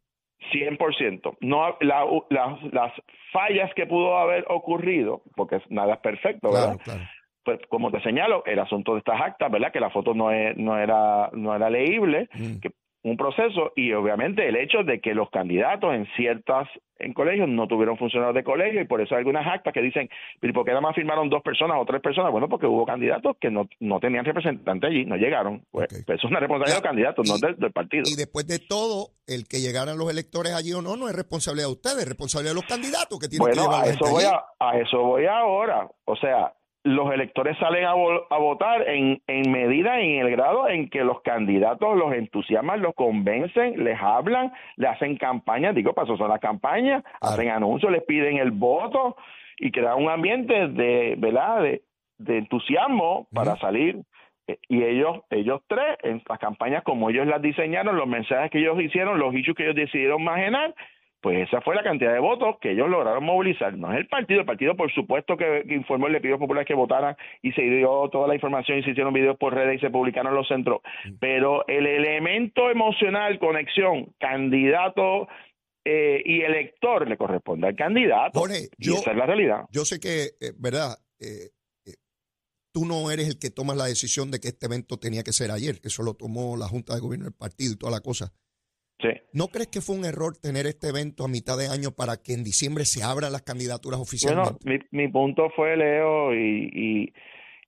100%. 0.53 1.37
No, 1.41 1.77
la- 1.81 2.05
la- 2.31 2.59
las 2.73 2.93
fallas 3.33 3.71
que 3.75 3.87
pudo 3.87 4.17
haber 4.17 4.45
ocurrido, 4.49 5.23
porque 5.37 5.61
nada 5.69 5.95
es 5.95 6.01
perfecto, 6.01 6.51
¿verdad? 6.51 6.79
Claro, 6.79 6.79
claro. 6.85 7.11
Pues 7.45 7.61
como 7.69 7.91
te 7.91 8.01
señalo, 8.03 8.43
el 8.47 8.59
asunto 8.59 8.93
de 8.95 8.99
estas 9.01 9.21
actas, 9.21 9.51
¿verdad? 9.51 9.73
Que 9.73 9.81
la 9.81 9.91
foto 9.91 10.15
no, 10.15 10.31
es, 10.31 10.57
no, 10.57 10.79
era, 10.79 11.29
no 11.33 11.55
era 11.55 11.69
leíble, 11.71 12.29
Mm. 12.35 12.61
que 12.61 12.71
un 13.03 13.19
proceso 13.19 13.71
y 13.77 13.93
obviamente 13.93 14.49
el 14.49 14.57
hecho 14.57 14.83
de 14.83 14.99
que 14.99 15.13
los 15.15 15.29
candidatos 15.29 15.93
en 15.93 16.07
ciertas 16.17 16.67
en 16.99 17.13
colegios 17.13 17.47
no 17.51 17.67
tuvieron 17.69 17.99
funcionarios 17.99 18.35
de 18.35 18.45
colegio 18.45 18.81
y 18.81 18.87
por 18.87 19.03
eso 19.03 19.15
hay 19.15 19.19
algunas 19.19 19.47
actas 19.47 19.75
que 19.75 19.83
dicen, 19.83 20.09
¿pero 20.41 20.55
por 20.55 20.65
qué 20.65 20.71
nada 20.71 20.81
más 20.81 20.95
firmaron 20.95 21.29
dos 21.29 21.43
personas 21.43 21.77
o 21.79 21.85
tres 21.85 22.01
personas? 22.01 22.33
Bueno, 22.33 22.49
porque 22.49 22.65
hubo 22.67 22.87
candidatos 22.87 23.37
que 23.39 23.51
no, 23.51 23.69
no 23.79 24.01
tenían 24.01 24.25
representante 24.25 24.87
allí, 24.87 25.05
no 25.05 25.17
llegaron. 25.17 25.63
Pues, 25.71 25.85
Ok. 25.93 26.07
pues 26.07 26.19
eso 26.19 26.29
es 26.29 26.31
una 26.31 26.41
responsabilidad 26.41 26.77
de 26.77 26.83
los 26.83 26.89
candidatos, 26.91 27.29
no 27.29 27.37
del, 27.47 27.57
del 27.57 27.73
partido. 27.73 28.05
Y 28.07 28.17
después 28.17 28.47
de 28.47 28.59
todo, 28.59 29.09
el 29.27 29.47
que 29.49 29.59
llegaran 29.61 29.99
los 29.99 30.11
electores 30.11 30.55
allí 30.55 30.73
o 30.73 30.81
no, 30.81 30.97
no 30.97 31.07
es 31.11 31.15
responsabilidad 31.15 31.67
de 31.67 31.73
ustedes, 31.73 31.99
es 31.99 32.09
responsabilidad 32.09 32.53
de 32.55 32.61
los 32.63 32.65
candidatos 32.71 33.19
que 33.19 33.29
tienen 33.29 33.49
que 33.53 33.61
llevar 33.61 33.85
a 33.85 33.91
eso 33.91 34.07
voy 34.09 34.25
a, 34.25 34.43
a 34.59 34.79
eso 34.79 35.03
voy 35.03 35.27
ahora. 35.27 35.91
O 36.07 36.17
sea, 36.17 36.55
los 36.85 37.13
electores 37.13 37.57
salen 37.59 37.85
a, 37.87 37.95
vo- 37.95 38.27
a 38.31 38.37
votar 38.39 38.87
en, 38.89 39.21
en 39.27 39.51
medida 39.51 40.01
y 40.03 40.15
en 40.17 40.27
el 40.27 40.31
grado 40.31 40.69
en 40.69 40.91
que 40.91 41.03
los 41.03 41.23
candidatos 41.23 41.97
los 41.97 42.13
entusiasman, 42.13 42.83
los 42.83 42.95
convencen, 42.95 43.83
les 43.83 43.99
hablan, 44.01 44.53
le 44.77 44.89
hacen 44.89 45.17
campañas, 45.17 45.75
digo, 45.75 45.95
eso 45.97 46.17
son 46.17 46.29
las 46.29 46.41
campañas, 46.41 47.03
hacen 47.23 47.49
anuncios, 47.49 47.91
les 47.91 48.03
piden 48.05 48.37
el 48.37 48.51
voto 48.51 49.17
y 49.59 49.71
crean 49.71 50.03
un 50.03 50.11
ambiente 50.11 50.69
de, 50.69 51.15
¿verdad? 51.17 51.63
De, 51.63 51.83
de 52.19 52.39
entusiasmo 52.39 53.27
para 53.33 53.57
salir. 53.57 54.03
Eh, 54.47 54.59
Y 54.69 54.83
ellos, 54.83 55.21
ellos 55.31 55.63
tres, 55.67 55.97
en 56.03 56.23
las 56.29 56.39
campañas 56.39 56.83
como 56.85 57.09
ellos 57.09 57.27
las 57.27 57.41
diseñaron, 57.41 57.97
los 57.97 58.07
mensajes 58.07 58.51
que 58.51 58.59
ellos 58.59 58.79
hicieron, 58.81 59.19
los 59.19 59.35
issues 59.35 59.57
que 59.57 59.63
ellos 59.63 59.75
decidieron 59.77 60.21
imaginar, 60.21 60.75
pues 61.25 61.49
esa 61.49 61.63
fue 61.63 61.75
la 61.75 61.83
cantidad 61.83 62.13
de 62.13 62.19
votos 62.19 62.57
que 62.61 62.73
ellos 62.73 62.87
lograron 62.87 63.25
movilizar. 63.25 63.75
No 63.79 63.91
es 63.91 63.97
el 63.97 64.07
partido, 64.09 64.41
el 64.41 64.47
partido 64.47 64.77
por 64.77 64.93
supuesto 64.93 65.39
que, 65.39 65.65
informó, 65.71 66.07
le 66.07 66.21
pidió 66.21 66.39
populares 66.39 66.69
que 66.69 66.75
votaran 66.75 67.17
y 67.41 67.51
se 67.53 67.63
dio 67.63 68.11
toda 68.13 68.29
la 68.29 68.35
información 68.35 68.79
y 68.79 68.83
se 68.83 68.91
hicieron 68.91 69.15
videos 69.15 69.39
por 69.39 69.55
redes 69.55 69.79
y 69.79 69.81
se 69.81 69.89
publicaron 69.89 70.35
los 70.35 70.47
centros. 70.47 70.83
Pero 71.21 71.67
el 71.67 71.87
elemento 71.87 72.71
emocional, 72.71 73.39
conexión, 73.39 74.13
candidato 74.21 75.27
eh, 75.83 76.21
y 76.27 76.43
elector 76.43 77.09
le 77.09 77.17
corresponde 77.17 77.69
al 77.69 77.75
candidato. 77.75 78.43
y 78.77 78.93
esa 78.93 79.13
es 79.13 79.17
la 79.17 79.25
realidad. 79.25 79.63
Yo 79.71 79.87
sé 79.87 79.99
que, 79.99 80.25
eh, 80.43 80.53
¿verdad? 80.59 80.91
Eh, 81.21 81.53
tú 82.71 82.85
no 82.85 83.11
eres 83.11 83.29
el 83.29 83.39
que 83.39 83.49
toma 83.49 83.75
la 83.75 83.87
decisión 83.87 84.31
de 84.31 84.41
que 84.41 84.49
este 84.49 84.67
evento 84.67 84.99
tenía 84.99 85.23
que 85.23 85.33
ser 85.33 85.51
ayer. 85.51 85.81
Eso 85.85 86.03
lo 86.03 86.13
tomó 86.13 86.59
la 86.59 86.69
Junta 86.69 86.95
de 86.95 87.01
Gobierno 87.01 87.25
del 87.25 87.35
partido 87.35 87.73
y 87.73 87.77
toda 87.77 87.93
la 87.93 88.01
cosa. 88.01 88.35
¿No 89.33 89.49
crees 89.49 89.69
que 89.69 89.81
fue 89.81 89.97
un 89.97 90.05
error 90.05 90.37
tener 90.37 90.67
este 90.67 90.89
evento 90.89 91.25
a 91.25 91.29
mitad 91.29 91.57
de 91.57 91.69
año 91.69 91.91
para 91.91 92.17
que 92.17 92.33
en 92.33 92.45
diciembre 92.45 92.85
se 92.85 93.03
abran 93.03 93.33
las 93.33 93.43
candidaturas 93.43 94.01
oficialmente? 94.01 94.55
Bueno, 94.65 94.85
mi, 94.91 95.09
punto 95.09 95.51
fue, 95.55 95.77
Leo, 95.77 96.35
y, 96.35 97.13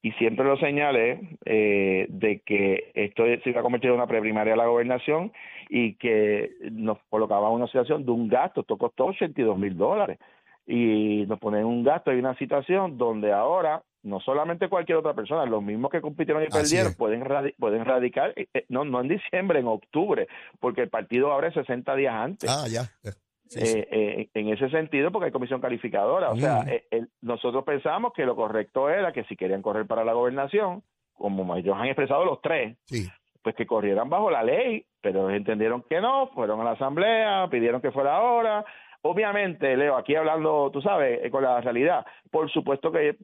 y, 0.03 0.13
siempre 0.19 0.45
lo 0.45 0.57
señalé, 0.57 1.21
eh, 1.45 2.07
de 2.09 2.41
que 2.47 2.93
esto 2.95 3.25
se 3.43 3.51
iba 3.51 3.61
a 3.61 3.63
convertir 3.65 3.91
en 3.91 3.97
una 3.97 4.07
preprimaria 4.07 4.53
de 4.53 4.57
la 4.57 4.67
gobernación 4.67 5.33
y 5.69 5.95
que 5.95 6.53
nos 6.71 6.99
colocaba 7.11 7.49
en 7.49 7.57
una 7.57 7.67
situación 7.67 8.05
de 8.05 8.13
un 8.13 8.29
gasto, 8.29 8.61
esto 8.61 8.79
costó 8.79 9.07
82 9.07 9.59
mil 9.59 9.77
dólares, 9.77 10.19
y 10.65 11.25
nos 11.27 11.41
ponen 11.41 11.65
un 11.65 11.83
gasto 11.83 12.13
y 12.13 12.19
una 12.19 12.37
situación 12.39 12.99
donde 12.99 13.33
ahora 13.33 13.83
no 14.07 14.21
solamente 14.21 14.69
cualquier 14.69 14.99
otra 14.99 15.15
persona, 15.15 15.45
los 15.47 15.63
mismos 15.63 15.91
que 15.91 16.01
compitieron 16.01 16.43
y 16.43 16.47
perdieron 16.47 16.95
pueden 16.95 17.25
pueden 17.59 17.85
radicar, 17.85 18.33
eh, 18.37 18.47
eh, 18.55 18.65
no, 18.69 18.85
no 18.85 19.01
en 19.01 19.09
diciembre, 19.09 19.59
en 19.59 19.67
octubre, 19.67 20.29
porque 20.61 20.83
el 20.83 20.89
partido 20.89 21.33
abre 21.33 21.53
60 21.53 21.95
días 21.97 22.15
antes. 22.15 22.49
Ah, 22.51 22.67
ya. 22.69 22.83
Eh, 23.55 24.29
en 24.35 24.49
ese 24.49 24.69
sentido, 24.71 25.13
porque 25.13 25.27
hay 25.27 25.33
comisión 25.33 25.61
calificadora. 25.61 26.31
O 26.31 26.37
sea, 26.37 26.63
mm. 26.63 27.07
nosotros 27.23 27.65
pensamos 27.65 28.13
que 28.13 28.25
lo 28.25 28.35
correcto 28.35 28.89
era 28.89 29.13
que 29.13 29.25
si 29.25 29.37
querían 29.37 29.63
correr 29.63 29.87
para 29.87 30.05
la 30.05 30.13
gobernación, 30.13 30.83
como 31.15 31.55
ellos 31.57 31.77
han 31.77 31.87
expresado 31.87 32.25
los 32.25 32.41
tres, 32.41 32.77
pues 33.43 33.55
que 33.55 33.67
corrieran 33.67 34.09
bajo 34.09 34.31
la 34.31 34.43
ley, 34.43 34.85
pero 35.01 35.31
entendieron 35.31 35.85
que 35.89 36.01
no, 36.01 36.29
fueron 36.29 36.61
a 36.61 36.65
la 36.65 36.73
asamblea, 36.73 37.49
pidieron 37.49 37.81
que 37.81 37.93
fuera 37.93 38.17
ahora, 38.17 38.65
Obviamente, 39.09 39.77
Leo, 39.77 39.97
aquí 39.97 40.17
hablando, 40.17 40.69
tú 40.73 40.83
sabes, 40.83 41.21
eh, 41.23 41.31
con 41.31 41.45
la 41.45 41.61
realidad, 41.61 42.05
por 42.29 42.51
supuesto 42.51 42.91
que 42.91 43.17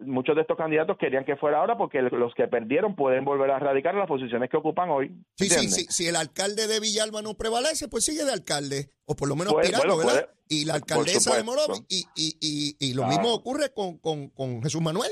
muchos 0.00 0.36
de 0.36 0.42
estos 0.42 0.56
candidatos 0.56 0.96
querían 0.98 1.24
que 1.24 1.34
fuera 1.34 1.58
ahora 1.58 1.76
porque 1.76 2.00
los 2.00 2.32
que 2.34 2.46
perdieron 2.46 2.94
pueden 2.94 3.24
volver 3.24 3.50
a 3.50 3.58
radicar 3.58 3.96
las 3.96 4.06
posiciones 4.06 4.48
que 4.48 4.56
ocupan 4.56 4.88
hoy. 4.88 5.10
Sí, 5.34 5.46
sí, 5.48 5.68
sí, 5.68 5.86
si 5.88 6.06
el 6.06 6.14
alcalde 6.14 6.68
de 6.68 6.78
Villalba 6.78 7.22
no 7.22 7.34
prevalece, 7.34 7.88
pues 7.88 8.04
sigue 8.04 8.24
de 8.24 8.32
alcalde, 8.32 8.90
o 9.04 9.16
por 9.16 9.28
lo 9.28 9.34
menos 9.34 9.52
pues, 9.52 9.72
¿verdad? 9.72 10.30
y 10.48 10.64
la 10.64 10.74
alcaldesa 10.74 11.36
de 11.36 11.42
Morovis, 11.42 11.84
y, 11.88 12.04
y, 12.14 12.76
y, 12.78 12.94
lo 12.94 13.06
mismo 13.06 13.34
ocurre 13.34 13.72
con, 13.74 13.98
con, 13.98 14.28
con 14.28 14.62
Jesús 14.62 14.80
Manuel. 14.80 15.10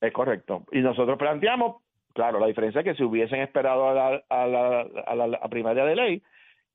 Es 0.00 0.12
correcto. 0.12 0.64
Y 0.70 0.78
nosotros 0.78 1.18
planteamos, 1.18 1.82
claro, 2.14 2.38
la 2.38 2.46
diferencia 2.46 2.82
es 2.82 2.84
que 2.84 2.94
si 2.94 3.02
hubiesen 3.02 3.40
esperado 3.40 3.88
a 3.88 3.94
la, 3.94 4.24
a 4.28 4.46
la, 4.46 4.86
a 5.06 5.14
la 5.16 5.48
primaria 5.48 5.84
de 5.84 5.96
ley 5.96 6.22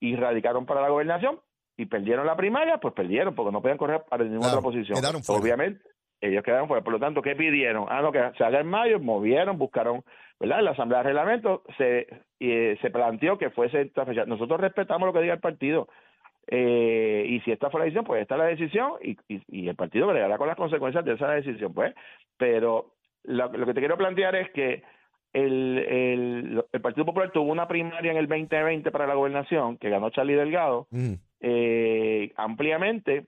y 0.01 0.17
radicaron 0.17 0.65
para 0.65 0.81
la 0.81 0.89
gobernación, 0.89 1.39
y 1.79 1.85
perdieron 1.85 2.27
la 2.27 2.35
primaria, 2.35 2.77
pues 2.77 2.93
perdieron, 2.93 3.33
porque 3.33 3.53
no 3.53 3.61
podían 3.61 3.77
correr 3.77 4.01
para 4.09 4.25
ninguna 4.25 4.49
otra 4.49 4.61
posición. 4.61 4.99
Obviamente, 5.29 5.81
ellos 6.19 6.43
quedaron 6.43 6.67
fuera. 6.67 6.83
Por 6.83 6.91
lo 6.91 6.99
tanto, 6.99 7.21
¿qué 7.21 7.37
pidieron? 7.37 7.85
Ah, 7.87 8.01
no, 8.01 8.11
que 8.11 8.19
se 8.37 8.43
haga 8.43 8.59
en 8.59 8.67
mayo, 8.67 8.99
movieron, 8.99 9.57
buscaron, 9.57 10.03
¿verdad? 10.41 10.61
La 10.61 10.71
Asamblea 10.71 10.99
de 10.99 11.05
Reglamento 11.05 11.63
se, 11.77 12.07
eh, 12.41 12.77
se 12.81 12.89
planteó 12.89 13.37
que 13.37 13.49
fuese 13.51 13.79
esta 13.79 14.05
fecha. 14.05 14.25
Nosotros 14.25 14.59
respetamos 14.59 15.07
lo 15.07 15.13
que 15.13 15.21
diga 15.21 15.35
el 15.35 15.39
partido. 15.39 15.87
Eh, 16.47 17.25
y 17.29 17.39
si 17.41 17.51
esta 17.53 17.69
fue 17.69 17.79
la 17.79 17.85
decisión, 17.85 18.03
pues 18.03 18.23
esta 18.23 18.35
es 18.35 18.39
la 18.39 18.47
decisión 18.47 18.93
y, 19.01 19.15
y, 19.29 19.69
el 19.69 19.75
partido 19.75 20.07
bregará 20.07 20.37
con 20.37 20.47
las 20.47 20.57
consecuencias 20.57 21.05
de 21.05 21.13
esa 21.13 21.31
decisión, 21.31 21.73
pues. 21.73 21.95
Pero 22.35 22.91
lo, 23.23 23.49
que 23.51 23.73
te 23.73 23.79
quiero 23.79 23.95
plantear 23.95 24.35
es 24.35 24.51
que 24.51 24.83
el, 25.33 25.77
el, 25.77 26.65
el, 26.71 26.81
Partido 26.81 27.05
Popular 27.05 27.31
tuvo 27.31 27.51
una 27.51 27.67
primaria 27.67 28.11
en 28.11 28.17
el 28.17 28.27
2020 28.27 28.91
para 28.91 29.07
la 29.07 29.13
gobernación 29.13 29.77
que 29.77 29.89
ganó 29.89 30.09
Charlie 30.09 30.35
Delgado. 30.35 30.87
Mm 30.91 31.13
eh, 31.39 32.33
ampliamente, 32.35 33.25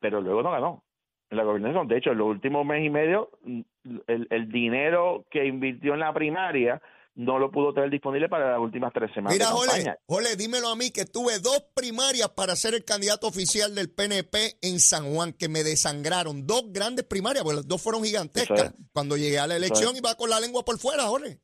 pero 0.00 0.20
luego 0.20 0.42
no 0.42 0.50
ganó 0.50 0.84
en 1.30 1.36
la 1.36 1.44
gobernación. 1.44 1.88
De 1.88 1.98
hecho, 1.98 2.12
en 2.12 2.18
los 2.18 2.28
últimos 2.28 2.66
mes 2.66 2.84
y 2.84 2.90
medio, 2.90 3.30
mm, 3.42 3.60
el, 4.06 4.26
el 4.30 4.50
dinero 4.50 5.24
que 5.30 5.46
invirtió 5.46 5.94
en 5.94 6.00
la 6.00 6.12
primaria 6.12 6.80
no 7.16 7.38
lo 7.38 7.50
pudo 7.50 7.72
tener 7.72 7.90
disponible 7.90 8.28
para 8.28 8.52
las 8.52 8.60
últimas 8.60 8.92
tres 8.92 9.10
semanas. 9.12 9.36
Mira, 9.36 9.46
Jole, 9.46 9.96
Jole, 10.06 10.36
dímelo 10.36 10.68
a 10.68 10.76
mí 10.76 10.90
que 10.92 11.06
tuve 11.06 11.38
dos 11.38 11.64
primarias 11.74 12.28
para 12.28 12.54
ser 12.54 12.74
el 12.74 12.84
candidato 12.84 13.26
oficial 13.26 13.74
del 13.74 13.90
PNP 13.90 14.58
en 14.62 14.78
San 14.78 15.12
Juan 15.12 15.32
que 15.32 15.48
me 15.48 15.64
desangraron. 15.64 16.46
Dos 16.46 16.72
grandes 16.72 17.06
primarias, 17.06 17.42
porque 17.42 17.56
las 17.56 17.68
dos 17.68 17.82
fueron 17.82 18.04
gigantescas. 18.04 18.74
Cuando 18.92 19.16
llegué 19.16 19.38
a 19.38 19.46
la 19.46 19.56
elección 19.56 19.96
iba 19.96 20.14
con 20.14 20.30
la 20.30 20.40
lengua 20.40 20.62
por 20.64 20.78
fuera, 20.78 21.04
Jole. 21.04 21.38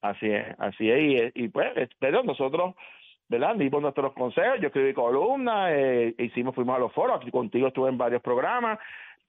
Así 0.00 0.26
es, 0.26 0.46
así 0.58 0.90
es. 0.90 1.32
Y, 1.36 1.44
y 1.44 1.48
pues, 1.48 1.68
pero 2.00 2.22
nosotros 2.22 2.74
¿verdad? 3.32 3.56
Dimos 3.56 3.80
nuestros 3.80 4.12
consejos, 4.12 4.60
yo 4.60 4.66
escribí 4.66 4.92
columnas, 4.92 5.70
eh, 5.72 6.14
hicimos, 6.18 6.54
fuimos 6.54 6.76
a 6.76 6.80
los 6.80 6.92
foros, 6.92 7.18
aquí 7.18 7.30
contigo 7.30 7.68
estuve 7.68 7.88
en 7.88 7.96
varios 7.96 8.20
programas, 8.20 8.78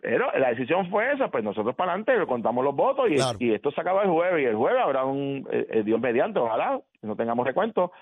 pero 0.04 0.28
la 0.38 0.50
decisión 0.50 0.90
fue 0.90 1.14
esa, 1.14 1.30
pues 1.30 1.46
nosotros 1.46 1.74
para 1.76 1.94
adelante 1.94 2.20
le 2.20 2.28
contamos 2.28 2.62
los 2.62 2.76
votos 2.76 3.06
y, 3.10 3.46
y, 3.46 3.54
esto 3.54 3.72
se 3.72 3.80
acaba 3.80 4.04
el 4.04 4.10
jueves 4.10 4.44
y 4.44 4.46
el 4.46 4.56
jueves 4.56 4.82
habrá 4.84 5.06
un, 5.06 5.48
eh, 5.50 5.66
eh, 5.70 5.84
Dios 5.84 5.98
mediante, 6.02 6.40
ojalá, 6.40 6.78
no 7.04 7.16
tengamos 7.16 7.48
recuento, 7.48 7.94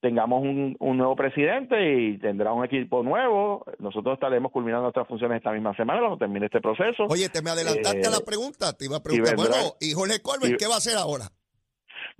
tengamos 0.00 0.40
un, 0.40 0.74
un, 0.80 0.96
nuevo 0.96 1.14
presidente 1.14 1.76
y 1.98 2.18
tendrá 2.18 2.54
un 2.54 2.64
equipo 2.64 3.02
nuevo. 3.02 3.66
Nosotros 3.78 4.14
estaremos 4.14 4.50
culminando 4.52 4.84
nuestras 4.84 5.06
funciones 5.06 5.36
esta 5.36 5.52
misma 5.52 5.76
semana 5.76 6.00
cuando 6.00 6.16
termine 6.16 6.46
este 6.46 6.62
proceso. 6.62 7.04
Oye, 7.10 7.28
te 7.28 7.42
me 7.42 7.50
adelantaste 7.50 8.06
a 8.06 8.10
la 8.10 8.20
pregunta, 8.20 8.72
te 8.72 8.86
iba 8.86 8.96
a 8.96 9.02
preguntar, 9.02 9.36
bueno, 9.36 9.54
y 9.80 9.92
Jorge 9.92 10.22
Colbert, 10.22 10.58
¿qué 10.58 10.66
va 10.66 10.76
a 10.76 10.78
hacer 10.78 10.96
ahora? 10.96 11.26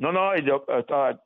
No, 0.00 0.12
no, 0.12 0.34
yo, 0.38 0.64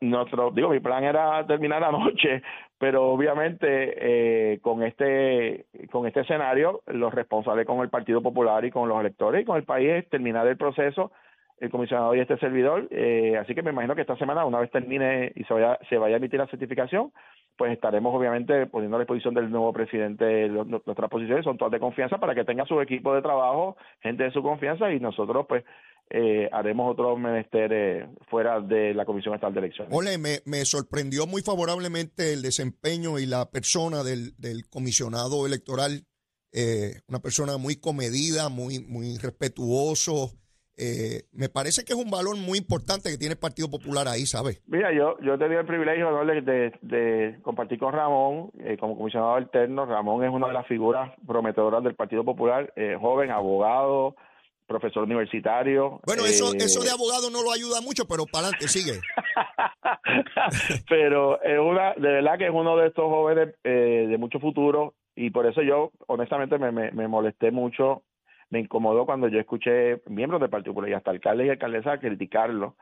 nuestro, 0.01 0.51
digo, 0.51 0.69
mi 0.69 0.81
plan 0.81 1.05
era 1.05 1.47
terminar 1.47 1.85
anoche, 1.85 2.43
pero 2.77 3.05
obviamente 3.05 4.55
eh, 4.57 4.59
con 4.63 4.83
este 4.83 5.67
con 5.93 6.09
este 6.09 6.23
escenario, 6.23 6.83
los 6.89 7.15
responsables 7.15 7.67
con 7.69 7.83
el 7.83 7.89
Partido 7.89 8.21
Popular 8.21 8.65
y 8.65 8.73
con 8.73 8.89
los 8.89 8.99
electores 8.99 9.43
y 9.43 9.45
con 9.45 9.59
el 9.59 9.63
país 9.63 10.11
terminar 10.11 10.49
el 10.49 10.57
proceso, 10.57 11.13
el 11.59 11.71
comisionado 11.71 12.17
y 12.17 12.21
este 12.21 12.37
servidor. 12.39 12.89
Eh, 12.91 13.37
así 13.41 13.55
que 13.55 13.63
me 13.63 13.71
imagino 13.71 13.95
que 13.95 14.01
esta 14.01 14.17
semana, 14.17 14.45
una 14.45 14.59
vez 14.59 14.73
termine 14.73 15.31
y 15.37 15.45
se 15.45 15.55
vaya, 15.55 15.79
se 15.89 15.97
vaya 15.97 16.17
a 16.17 16.19
emitir 16.19 16.41
la 16.41 16.49
certificación, 16.49 17.13
pues 17.57 17.71
estaremos 17.71 18.13
obviamente 18.13 18.67
poniendo 18.67 18.97
a 18.97 19.01
disposición 19.01 19.35
del 19.35 19.53
nuevo 19.53 19.73
presidente 19.73 20.49
nuestras 20.49 21.11
posiciones, 21.11 21.45
son 21.45 21.59
todas 21.59 21.71
de 21.71 21.79
confianza 21.79 22.19
para 22.19 22.35
que 22.35 22.45
tenga 22.45 22.67
su 22.67 22.81
equipo 22.81 23.15
de 23.15 23.23
trabajo, 23.23 23.77
gente 24.01 24.25
de 24.25 24.33
su 24.33 24.43
confianza 24.43 24.91
y 24.91 24.99
nosotros 24.99 25.47
pues 25.49 25.65
eh, 26.11 26.49
haremos 26.53 26.93
otros 26.93 27.19
menesteres 27.19 28.07
fuera 28.29 28.61
de 28.61 28.95
la 28.95 29.05
Comisión 29.05 29.35
Estatal 29.35 29.55
de 29.55 29.61
Elecciones. 29.61 29.93
Ole, 29.93 30.19
me, 30.19 30.41
me, 30.45 30.65
sorprendió 30.65 31.27
muy 31.27 31.43
favorablemente 31.43 32.33
el 32.33 32.43
desempeño 32.43 33.19
y 33.19 33.27
la 33.27 33.51
persona 33.51 34.03
del, 34.05 34.37
del 34.37 34.69
comisionado 34.69 35.47
electoral, 35.47 36.05
eh, 36.53 37.01
una 37.09 37.21
persona 37.21 37.57
muy 37.57 37.81
comedida, 37.81 38.49
muy, 38.49 38.81
muy 38.81 39.17
respetuoso. 39.19 40.31
Eh, 40.77 41.23
me 41.33 41.49
parece 41.49 41.85
que 41.85 41.95
es 41.95 41.99
un 41.99 42.11
valor 42.11 42.37
muy 42.37 42.59
importante 42.59 43.09
que 43.09 43.19
tiene 43.19 43.33
el 43.33 43.41
Partido 43.41 43.71
Popular 43.71 44.07
ahí, 44.07 44.27
¿sabes? 44.27 44.63
Mira, 44.67 44.93
yo, 44.93 45.17
yo 45.21 45.35
he 45.35 45.39
tenido 45.39 45.61
el 45.61 45.67
privilegio 45.67 46.11
de, 46.25 46.73
de, 46.83 47.39
compartir 47.43 47.79
con 47.79 47.93
Ramón 47.93 48.51
como 48.79 48.97
comisionado 48.97 49.35
alterno. 49.35 49.87
Ramón 49.87 50.23
es 50.25 50.31
una 50.31 50.49
de 50.49 50.53
las 50.53 50.67
figuras 50.67 51.13
prometedoras 51.27 51.83
del 51.83 51.95
Partido 51.95 52.25
Popular, 52.25 52.73
joven, 53.01 53.31
abogado, 53.31 54.17
profesor 54.67 55.05
universitario. 55.05 56.01
Bueno, 56.07 56.25
eso, 56.25 56.53
eso 56.55 56.81
de 56.81 56.89
eh, 56.89 56.93
abogado 56.93 57.31
no 57.31 57.43
lo 57.43 57.53
ayuda 57.53 57.81
mucho, 57.81 58.05
pero 58.07 58.25
para 58.27 58.49
adelante, 58.49 58.69
sigue. 58.69 59.01
pero 60.89 61.43
es 61.43 61.59
una, 61.59 61.95
de 61.95 62.09
verdad 62.09 62.39
que 62.39 62.47
es 62.47 62.53
uno 62.53 62.77
de 62.77 62.89
estos 62.89 63.05
jóvenes 63.05 63.55
eh, 63.65 64.07
de 64.09 64.19
mucho 64.19 64.41
futuro 64.41 64.95
y 65.15 65.31
por 65.31 65.47
eso 65.47 65.63
yo 65.63 65.93
honestamente 66.07 66.59
me, 66.59 66.73
me, 66.73 67.09
molesté 67.09 67.51
mucho, 67.51 68.03
me 68.51 68.61
incomodó 68.61 69.07
cuando 69.07 69.29
yo 69.29 69.39
escuché 69.39 70.01
miembros 70.07 70.41
del 70.41 70.51
Partido 70.51 70.73
Popular 70.73 70.91
y 70.91 70.95
hasta 70.95 71.11
alcaldes 71.11 71.47
y 71.47 71.51
alcaldesas 71.51 72.01
criticarlo. 72.01 72.77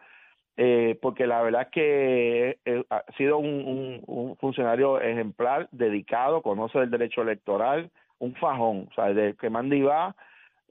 Eh, 0.58 0.98
porque 1.00 1.26
la 1.26 1.40
verdad 1.40 1.62
es 1.62 1.68
que 1.68 2.84
ha 2.90 3.04
sido 3.16 3.38
un, 3.38 4.02
un, 4.06 4.36
funcionario 4.36 5.00
ejemplar, 5.00 5.66
dedicado, 5.72 6.42
conoce 6.42 6.78
el 6.78 6.90
derecho 6.90 7.22
electoral, 7.22 7.90
un 8.18 8.34
fajón, 8.34 8.88
o 8.90 8.94
sea, 8.94 9.14
de 9.14 9.34
que 9.34 9.48
manda 9.48 9.74
y 9.74 9.80
va, 9.80 10.14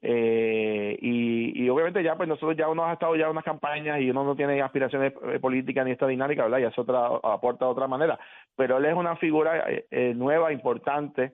eh, 0.04 0.98
y, 1.00 1.64
y, 1.64 1.70
obviamente 1.70 2.02
ya 2.02 2.16
pues 2.16 2.28
nosotros 2.28 2.58
ya 2.58 2.68
uno 2.68 2.86
ha 2.86 2.94
estado 2.94 3.16
ya 3.16 3.26
en 3.26 3.32
unas 3.32 3.44
campañas 3.44 4.02
y 4.02 4.10
uno 4.10 4.24
no 4.24 4.36
tiene 4.36 4.60
aspiraciones 4.60 5.14
eh, 5.28 5.40
políticas 5.40 5.86
ni 5.86 5.92
esta 5.92 6.08
dinámica, 6.08 6.44
¿verdad? 6.44 6.58
Ya 6.58 6.68
es 6.70 6.80
otra, 6.80 7.06
aporta 7.06 7.66
de 7.66 7.72
otra 7.72 7.88
manera. 7.88 8.20
Pero 8.56 8.78
él 8.78 8.86
es 8.86 8.96
una 8.96 9.16
figura 9.18 9.64
eh, 9.70 10.14
nueva, 10.16 10.52
importante, 10.52 11.34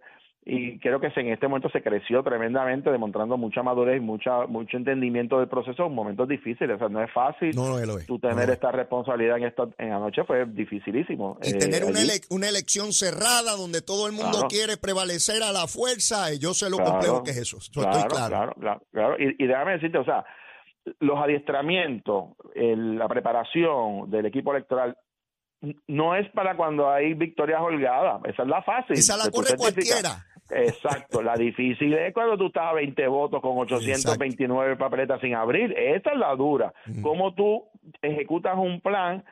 y 0.49 0.79
creo 0.79 1.01
que 1.01 1.11
en 1.13 1.27
este 1.27 1.45
momento 1.45 1.69
se 1.69 1.83
creció 1.83 2.23
tremendamente, 2.23 2.89
demostrando 2.89 3.35
mucha 3.35 3.63
madurez 3.63 3.97
y 3.97 3.99
mucha, 3.99 4.47
mucho 4.47 4.77
entendimiento 4.77 5.39
del 5.39 5.49
proceso 5.49 5.87
en 5.87 5.93
momentos 5.93 6.25
difíciles. 6.25 6.77
O 6.77 6.79
sea, 6.79 6.87
no 6.87 7.03
es 7.03 7.11
fácil 7.11 7.53
no, 7.53 7.77
no, 7.77 7.97
tú 8.07 8.17
tener 8.17 8.49
esta 8.49 8.71
responsabilidad 8.71 9.39
en 9.39 9.43
esta 9.43 9.67
en 9.77 9.91
anoche 9.91 10.23
fue 10.23 10.45
dificilísimo. 10.45 11.37
Y 11.43 11.51
tener 11.57 11.83
una, 11.83 11.99
una, 12.29 12.47
elección 12.47 12.93
cerrada 12.93 13.57
donde 13.57 13.81
todo 13.81 14.07
el 14.07 14.13
mundo 14.13 14.47
quiere 14.47 14.77
prevalecer 14.77 15.43
a 15.43 15.51
la 15.51 15.67
fuerza, 15.67 16.33
y 16.33 16.39
yo 16.39 16.53
sé 16.53 16.69
lo 16.69 16.77
complejo 16.77 17.23
que 17.23 17.31
es 17.31 17.37
eso. 17.39 17.57
claro, 17.73 17.97
estoy 17.97 18.09
claro. 18.09 18.53
Claro, 18.57 18.81
claro, 18.93 19.15
Y, 19.19 19.43
y 19.43 19.47
déjame 19.47 19.73
decirte, 19.73 19.97
o 19.97 20.05
sea, 20.05 20.23
los 21.01 21.19
adiestramientos, 21.19 22.35
la 22.55 23.09
preparación 23.09 24.09
del 24.09 24.27
equipo 24.27 24.53
electoral 24.53 24.95
no 25.87 26.15
es 26.15 26.29
para 26.31 26.55
cuando 26.55 26.89
hay 26.89 27.13
victorias 27.15 27.59
holgadas, 27.61 28.21
esa 28.25 28.43
es 28.43 28.47
la 28.47 28.61
fácil. 28.61 28.97
Esa 28.97 29.17
la 29.17 29.29
corre 29.29 29.57
cualquiera. 29.57 30.23
Exacto, 30.49 31.21
la 31.21 31.35
difícil 31.35 31.93
es 31.93 32.13
cuando 32.13 32.37
tú 32.37 32.47
estás 32.47 32.67
a 32.67 32.73
20 32.73 33.07
votos 33.07 33.41
con 33.41 33.57
829 33.57 34.77
papeletas 34.77 35.19
sin 35.21 35.35
abrir, 35.35 35.73
esa 35.77 36.11
es 36.11 36.17
la 36.17 36.35
dura. 36.35 36.73
Cómo 37.01 37.33
tú 37.33 37.65
ejecutas 38.01 38.57
un 38.57 38.79
plan 38.81 39.23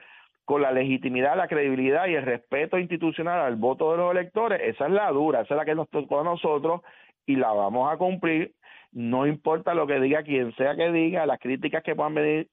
con 0.44 0.62
la 0.62 0.72
legitimidad, 0.72 1.38
la 1.38 1.48
credibilidad 1.48 2.08
y 2.08 2.16
el 2.16 2.24
respeto 2.24 2.78
institucional 2.78 3.40
al 3.40 3.56
voto 3.56 3.92
de 3.92 3.98
los 3.98 4.12
electores, 4.12 4.62
esa 4.64 4.86
es 4.86 4.92
la 4.92 5.10
dura, 5.12 5.42
esa 5.42 5.56
es 5.56 5.58
la 5.58 5.66
que 5.66 5.74
nos 5.74 5.90
tocó 5.90 6.20
a 6.20 6.24
nosotros 6.24 6.82
y 7.26 7.36
la 7.36 7.52
vamos 7.52 7.92
a 7.92 7.98
cumplir. 7.98 8.54
No 8.92 9.26
importa 9.26 9.74
lo 9.74 9.88
que 9.88 10.00
diga 10.00 10.24
quien 10.24 10.56
sea 10.56 10.76
que 10.76 10.92
diga, 10.92 11.26
las 11.26 11.40
críticas 11.40 11.84
que 11.84 11.96
puedan 11.96 12.14
venir 12.14 12.50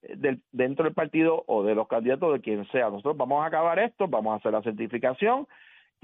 dentro 0.50 0.84
del 0.84 0.94
partido 0.94 1.44
o 1.46 1.62
de 1.62 1.74
los 1.74 1.86
candidatos 1.86 2.32
de 2.32 2.40
quien 2.40 2.66
sea. 2.70 2.90
Nosotros 2.90 3.16
vamos 3.16 3.44
a 3.44 3.46
acabar 3.46 3.78
esto, 3.78 4.08
vamos 4.08 4.32
a 4.32 4.36
hacer 4.36 4.52
la 4.52 4.62
certificación 4.62 5.46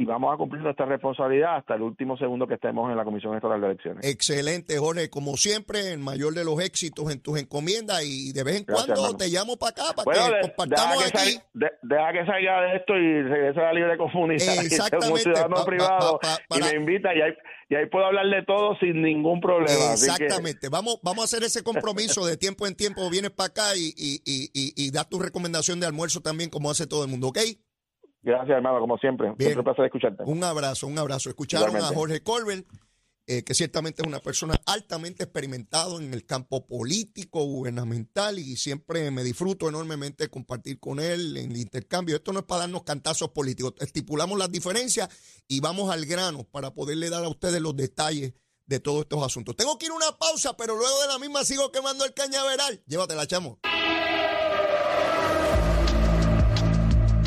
y 0.01 0.05
vamos 0.05 0.33
a 0.33 0.37
cumplir 0.37 0.63
nuestra 0.63 0.87
responsabilidad 0.87 1.57
hasta 1.57 1.75
el 1.75 1.83
último 1.83 2.17
segundo 2.17 2.47
que 2.47 2.55
estemos 2.55 2.89
en 2.89 2.97
la 2.97 3.05
Comisión 3.05 3.33
Electoral 3.33 3.61
de 3.61 3.67
Elecciones. 3.67 4.07
Excelente, 4.07 4.79
Jorge. 4.79 5.11
Como 5.11 5.37
siempre, 5.37 5.93
el 5.93 5.99
mayor 5.99 6.35
de 6.35 6.45
los 6.45 6.61
éxitos 6.61 7.11
en 7.11 7.21
tus 7.21 7.37
encomiendas 7.37 8.05
y 8.05 8.33
de 8.33 8.45
vez 8.45 8.59
en 8.59 8.65
cuando 8.65 9.17
te 9.17 9.27
llamo 9.27 9.57
para 9.57 9.71
acá 9.71 9.83
para 9.97 10.13
que 10.13 10.41
compartamos 10.43 11.05
deja 11.05 11.11
que 11.11 11.19
aquí. 11.19 11.41
deja 11.83 12.13
que 12.13 12.27
salga 12.27 12.61
de 12.63 12.77
esto 12.77 12.97
y 12.97 13.23
regrese 13.23 13.59
a 13.59 13.63
la 13.65 13.73
libre 13.73 13.99
comunidad. 13.99 14.55
Exactamente. 14.65 15.23
Ciudadano 15.23 15.65
privado 15.65 16.21
y 16.49 16.61
me 16.61 16.75
invita 16.77 17.13
y 17.13 17.21
ahí, 17.21 17.33
y 17.69 17.75
ahí 17.75 17.87
puedo 17.87 18.07
hablar 18.07 18.27
de 18.27 18.45
todo 18.45 18.77
sin 18.79 19.03
ningún 19.03 19.41
problema. 19.41 19.95
Exactamente. 19.95 20.69
Vamos, 20.69 21.01
vamos 21.03 21.23
a 21.23 21.25
hacer 21.25 21.43
ese 21.43 21.65
compromiso 21.65 22.25
de 22.25 22.37
tiempo 22.37 22.69
en 22.69 22.77
tiempo. 22.77 23.11
Vienes 23.11 23.33
para 23.33 23.49
acá 23.49 23.77
y, 23.77 23.93
y, 23.97 24.23
y, 24.25 24.51
y, 24.55 24.91
das 24.93 25.09
tu 25.09 25.19
recomendación 25.19 25.81
de 25.81 25.87
almuerzo 25.87 26.21
también, 26.21 26.51
como 26.51 26.71
hace 26.71 26.87
todo 26.87 27.03
el 27.03 27.11
mundo, 27.11 27.27
¿ok? 27.27 27.39
Gracias, 28.29 28.59
hermano, 28.59 28.79
como 28.79 28.99
siempre. 28.99 29.33
Siempre 29.38 29.59
un 29.59 29.64
placer 29.64 29.87
escucharte. 29.87 30.23
Un 30.25 30.45
abrazo, 30.45 30.87
un 30.87 30.99
abrazo. 30.99 31.31
Escucharon 31.31 31.75
a 31.77 31.81
Jorge 31.81 32.23
Colbert, 32.23 32.67
eh, 33.27 33.43
que 33.43 33.55
ciertamente 33.55 34.03
es 34.03 34.07
una 34.07 34.21
persona 34.21 34.61
altamente 34.67 35.23
experimentado 35.23 35.99
en 35.99 36.12
el 36.12 36.27
campo 36.27 36.67
político, 36.67 37.43
gubernamental, 37.45 38.38
y 38.38 38.57
siempre 38.57 39.11
me 39.11 39.25
disfruto 39.25 39.67
enormemente 39.67 40.29
compartir 40.29 40.79
con 40.79 41.01
él 41.01 41.38
en 41.38 41.53
el 41.53 41.57
intercambio. 41.57 42.17
Esto 42.17 42.35
no 42.35 42.41
es 42.41 42.45
para 42.45 42.61
darnos 42.61 42.83
cantazos 42.83 43.31
políticos, 43.31 43.73
estipulamos 43.81 44.38
las 44.38 44.53
diferencias 44.53 45.09
y 45.49 45.61
vamos 45.61 45.91
al 45.91 46.05
grano 46.05 46.45
para 46.45 46.75
poderle 46.75 47.09
dar 47.09 47.25
a 47.25 47.29
ustedes 47.29 47.62
los 47.62 47.75
detalles 47.77 48.35
de 48.67 48.79
todos 48.79 49.01
estos 49.01 49.25
asuntos. 49.25 49.57
Tengo 49.57 49.79
que 49.79 49.87
ir 49.87 49.93
a 49.93 49.95
una 49.95 50.19
pausa, 50.19 50.55
pero 50.55 50.77
luego 50.77 51.01
de 51.01 51.09
la 51.09 51.19
misma 51.19 51.45
sigo 51.45 51.73
quemando 51.73 52.05
el 52.05 52.12
cañaveral. 52.12 52.83
Llévatela, 52.87 53.27
chamo. 53.27 53.59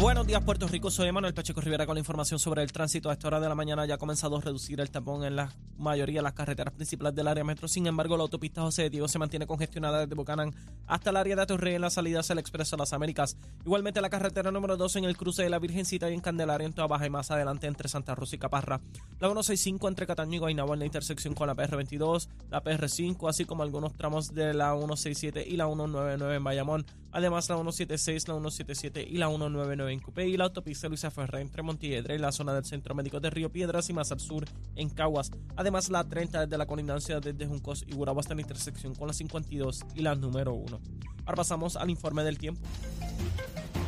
Buenos 0.02 0.26
días, 0.26 0.44
Puerto 0.44 0.68
Rico. 0.68 0.90
Soy 0.90 1.12
Manuel 1.12 1.36
Pacheco 1.36 1.62
Rivera 1.62 1.86
con 1.86 1.94
la 1.94 2.00
información 2.00 2.40
sobre 2.40 2.64
el 2.64 2.72
tránsito. 2.72 3.12
A 3.12 3.14
esta 3.14 3.28
hora 3.28 3.40
de 3.40 3.48
la 3.48 3.54
mañana 3.54 3.86
ya 3.86 3.94
ha 3.94 3.98
comenzado 4.00 4.36
a 4.36 4.42
reducir 4.42 4.82
el 4.82 4.90
tapón 4.90 5.24
en 5.24 5.36
la 5.36 5.54
mayoría 5.78 6.22
de 6.22 6.24
las 6.24 6.34
carreteras 6.34 6.74
principales 6.74 7.14
del 7.14 7.28
área 7.28 7.44
metro. 7.44 7.68
Sin 7.68 7.86
embargo, 7.86 8.18
la 8.18 8.24
autopista 8.24 8.64
José 8.64 8.82
de 8.82 8.90
Diego 8.90 9.08
se 9.08 9.20
mantiene 9.20 9.46
congestionada 9.46 10.00
desde 10.00 10.16
Bucanán 10.16 10.56
hasta 10.88 11.12
el 11.12 11.18
área 11.18 11.36
de 11.36 11.44
Atorrey 11.44 11.76
en 11.76 11.82
la 11.82 11.92
salida 11.92 12.22
hacia 12.22 12.34
el 12.34 12.40
Expreso 12.40 12.76
de 12.76 12.80
las 12.80 12.94
Américas. 12.94 13.38
Igualmente, 13.64 14.02
la 14.02 14.10
carretera 14.10 14.50
número 14.50 14.76
2 14.76 14.96
en 14.96 15.04
el 15.04 15.16
cruce 15.16 15.44
de 15.44 15.52
la 15.52 15.60
Virgencita 15.60 16.10
y 16.10 16.16
en 16.16 16.22
Candelaria 16.22 16.66
en 16.66 16.74
toda 16.74 16.88
baja 16.88 17.06
y 17.06 17.12
más 17.12 17.30
adelante 17.30 17.68
entre 17.68 17.88
Santa 17.88 18.16
Rosa 18.16 18.38
y 18.38 18.40
Caparra. 18.40 18.82
La 19.20 19.28
165 19.28 19.88
entre 19.88 20.08
Cataño 20.08 20.38
y 20.38 20.40
Guaynabo 20.40 20.74
en 20.74 20.80
la 20.80 20.86
intersección 20.88 21.36
con 21.36 21.46
la 21.46 21.54
PR22, 21.54 22.28
la 22.50 22.64
PR5, 22.64 23.30
así 23.30 23.46
como 23.46 23.62
algunos 23.62 23.94
tramos 23.94 24.34
de 24.34 24.56
la 24.56 24.72
167 24.72 25.46
y 25.48 25.58
la 25.58 25.68
199 25.68 26.38
en 26.38 26.44
Bayamón. 26.44 26.86
Además, 27.12 27.50
la 27.50 27.56
176, 27.56 28.28
la 28.28 28.36
177 28.36 29.06
y 29.08 29.18
la 29.18 29.28
199 29.28 29.92
en 29.92 30.00
Cupé 30.00 30.28
y 30.28 30.38
la 30.38 30.46
autopista 30.46 30.88
Luisa 30.88 31.12
Ferré 31.12 31.42
entre 31.42 31.62
Montiedra 31.62 32.16
y 32.16 32.18
la 32.18 32.32
zona 32.32 32.54
del 32.54 32.66
Centro 32.66 32.96
Médico 32.96 33.20
de 33.20 33.30
Río 33.30 33.52
Piedras 33.52 33.90
y 33.90 33.94
más 33.94 34.12
al 34.12 34.20
sur 34.20 34.46
en 34.76 34.90
Caguas. 34.90 35.32
Además, 35.56 35.90
la 35.90 36.04
30 36.04 36.46
desde 36.46 36.58
la 36.58 36.66
colindancia 36.66 37.20
desde 37.20 37.46
Juncos 37.46 37.84
y 37.88 37.94
Gurabo 37.94 38.20
hasta 38.20 38.36
la 38.36 38.42
intersección 38.42 38.96
con 38.96 39.08
la 39.08 39.14
52 39.14 39.82
y 39.96 40.02
la 40.02 40.16
número 40.16 40.54
1. 40.54 40.80
Ahora 41.26 41.36
pasamos 41.36 41.76
al 41.76 41.90
informe 41.90 42.24
del 42.24 42.38
tiempo. 42.38 42.62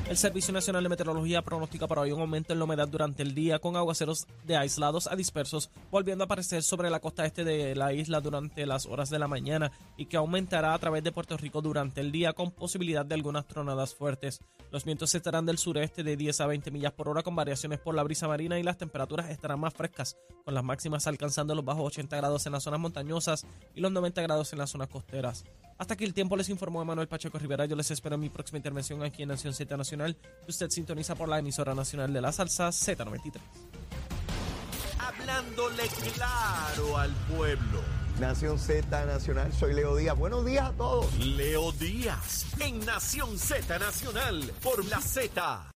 El 0.10 0.18
Servicio 0.18 0.54
Nacional 0.54 0.84
de 0.84 0.90
Meteorología 0.90 1.42
pronostica 1.42 1.88
para 1.88 2.02
hoy 2.02 2.12
un 2.12 2.20
aumento 2.20 2.52
en 2.52 2.60
la 2.60 2.66
humedad 2.66 2.90
durante 2.90 3.24
el 3.24 3.34
día 3.34 3.60
con 3.60 3.78
aguaceros 3.78 4.28
de 4.44 4.58
aislados 4.58 5.08
a 5.08 5.16
dispersos 5.16 5.72
volviendo 5.92 6.24
a 6.24 6.26
aparecer 6.26 6.62
sobre 6.62 6.90
la 6.90 7.00
costa 7.00 7.26
este 7.26 7.46
de 7.46 7.74
la 7.74 7.94
isla 7.94 8.20
durante 8.20 8.66
las 8.66 8.86
horas 8.86 9.10
de 9.10 9.18
la 9.18 9.30
mañana 9.30 9.72
y 9.96 10.08
que 10.08 10.18
aumentará 10.18 10.74
a 10.74 10.80
través 10.80 11.06
de 11.06 11.14
Puerto 11.14 11.38
Rico 11.38 11.62
durante 11.62 12.02
el 12.02 12.12
día 12.12 12.34
con 12.34 12.52
posibilidad 12.52 13.06
de 13.06 13.16
algunas 13.16 13.48
tronadas 13.48 13.96
fuertes. 13.96 14.42
Los 14.72 14.84
vientos 14.84 15.16
estarán 15.16 15.46
del 15.46 15.58
sureste 15.58 16.04
de 16.04 16.18
10 16.18 16.42
a 16.42 16.48
20 16.48 16.70
millas 16.70 16.92
por 16.92 17.08
hora 17.08 17.24
con 17.24 17.36
variaciones 17.36 17.80
por 17.80 17.96
la 17.96 18.04
brisa 18.04 18.28
marina 18.28 18.60
y 18.60 18.64
las 18.64 18.78
temperaturas 18.78 19.30
estarán 19.30 19.62
más 19.62 19.74
frescas 19.74 20.18
con 20.44 20.54
las 20.54 20.66
máximas 20.66 21.08
alcanzando 21.08 21.56
los 21.56 21.64
bajos 21.64 21.88
80 21.88 22.18
grados 22.18 22.46
en 22.46 22.52
las 22.52 22.64
zonas 22.64 22.82
montañosas 22.82 23.46
y 23.74 23.80
los 23.80 23.92
90 23.92 24.22
grados 24.22 24.52
en 24.52 24.60
las 24.60 24.70
zonas 24.70 24.90
costeras. 24.90 25.46
Hasta 25.78 25.96
aquí 25.96 26.04
el 26.04 26.14
tiempo 26.14 26.38
les 26.38 26.50
informó 26.50 26.86
Manuel 26.86 27.08
Pacheco 27.08 27.40
Rivera. 27.40 27.66
Yo 27.66 27.76
les 27.76 27.90
espero 27.90 28.16
en 28.16 28.22
mi 28.22 28.30
próxima 28.30 28.58
intervención 28.58 29.02
aquí 29.04 29.24
en 29.24 29.30
Nación 29.30 29.54
Z 29.54 29.76
Nacional. 29.76 29.93
Usted 30.48 30.70
sintoniza 30.70 31.16
por 31.16 31.30
la 31.30 31.40
emisora 31.40 31.74
nacional 31.74 32.12
de 32.12 32.22
la 32.22 32.32
salsa 32.32 32.70
Z93. 32.70 33.40
Hablándole 35.00 35.84
claro 36.16 36.98
al 36.98 37.12
pueblo. 37.36 37.82
Nación 38.20 38.60
Z 38.60 39.06
Nacional, 39.06 39.52
soy 39.54 39.74
Leo 39.74 39.96
Díaz. 39.96 40.18
Buenos 40.18 40.46
días 40.46 40.70
a 40.70 40.74
todos. 40.74 41.18
Leo 41.18 41.72
Díaz, 41.72 42.46
en 42.60 42.80
Nación 42.86 43.38
Z 43.40 43.80
Nacional, 43.80 44.52
por 44.62 44.86
la 44.86 45.02
Z. 45.02 45.73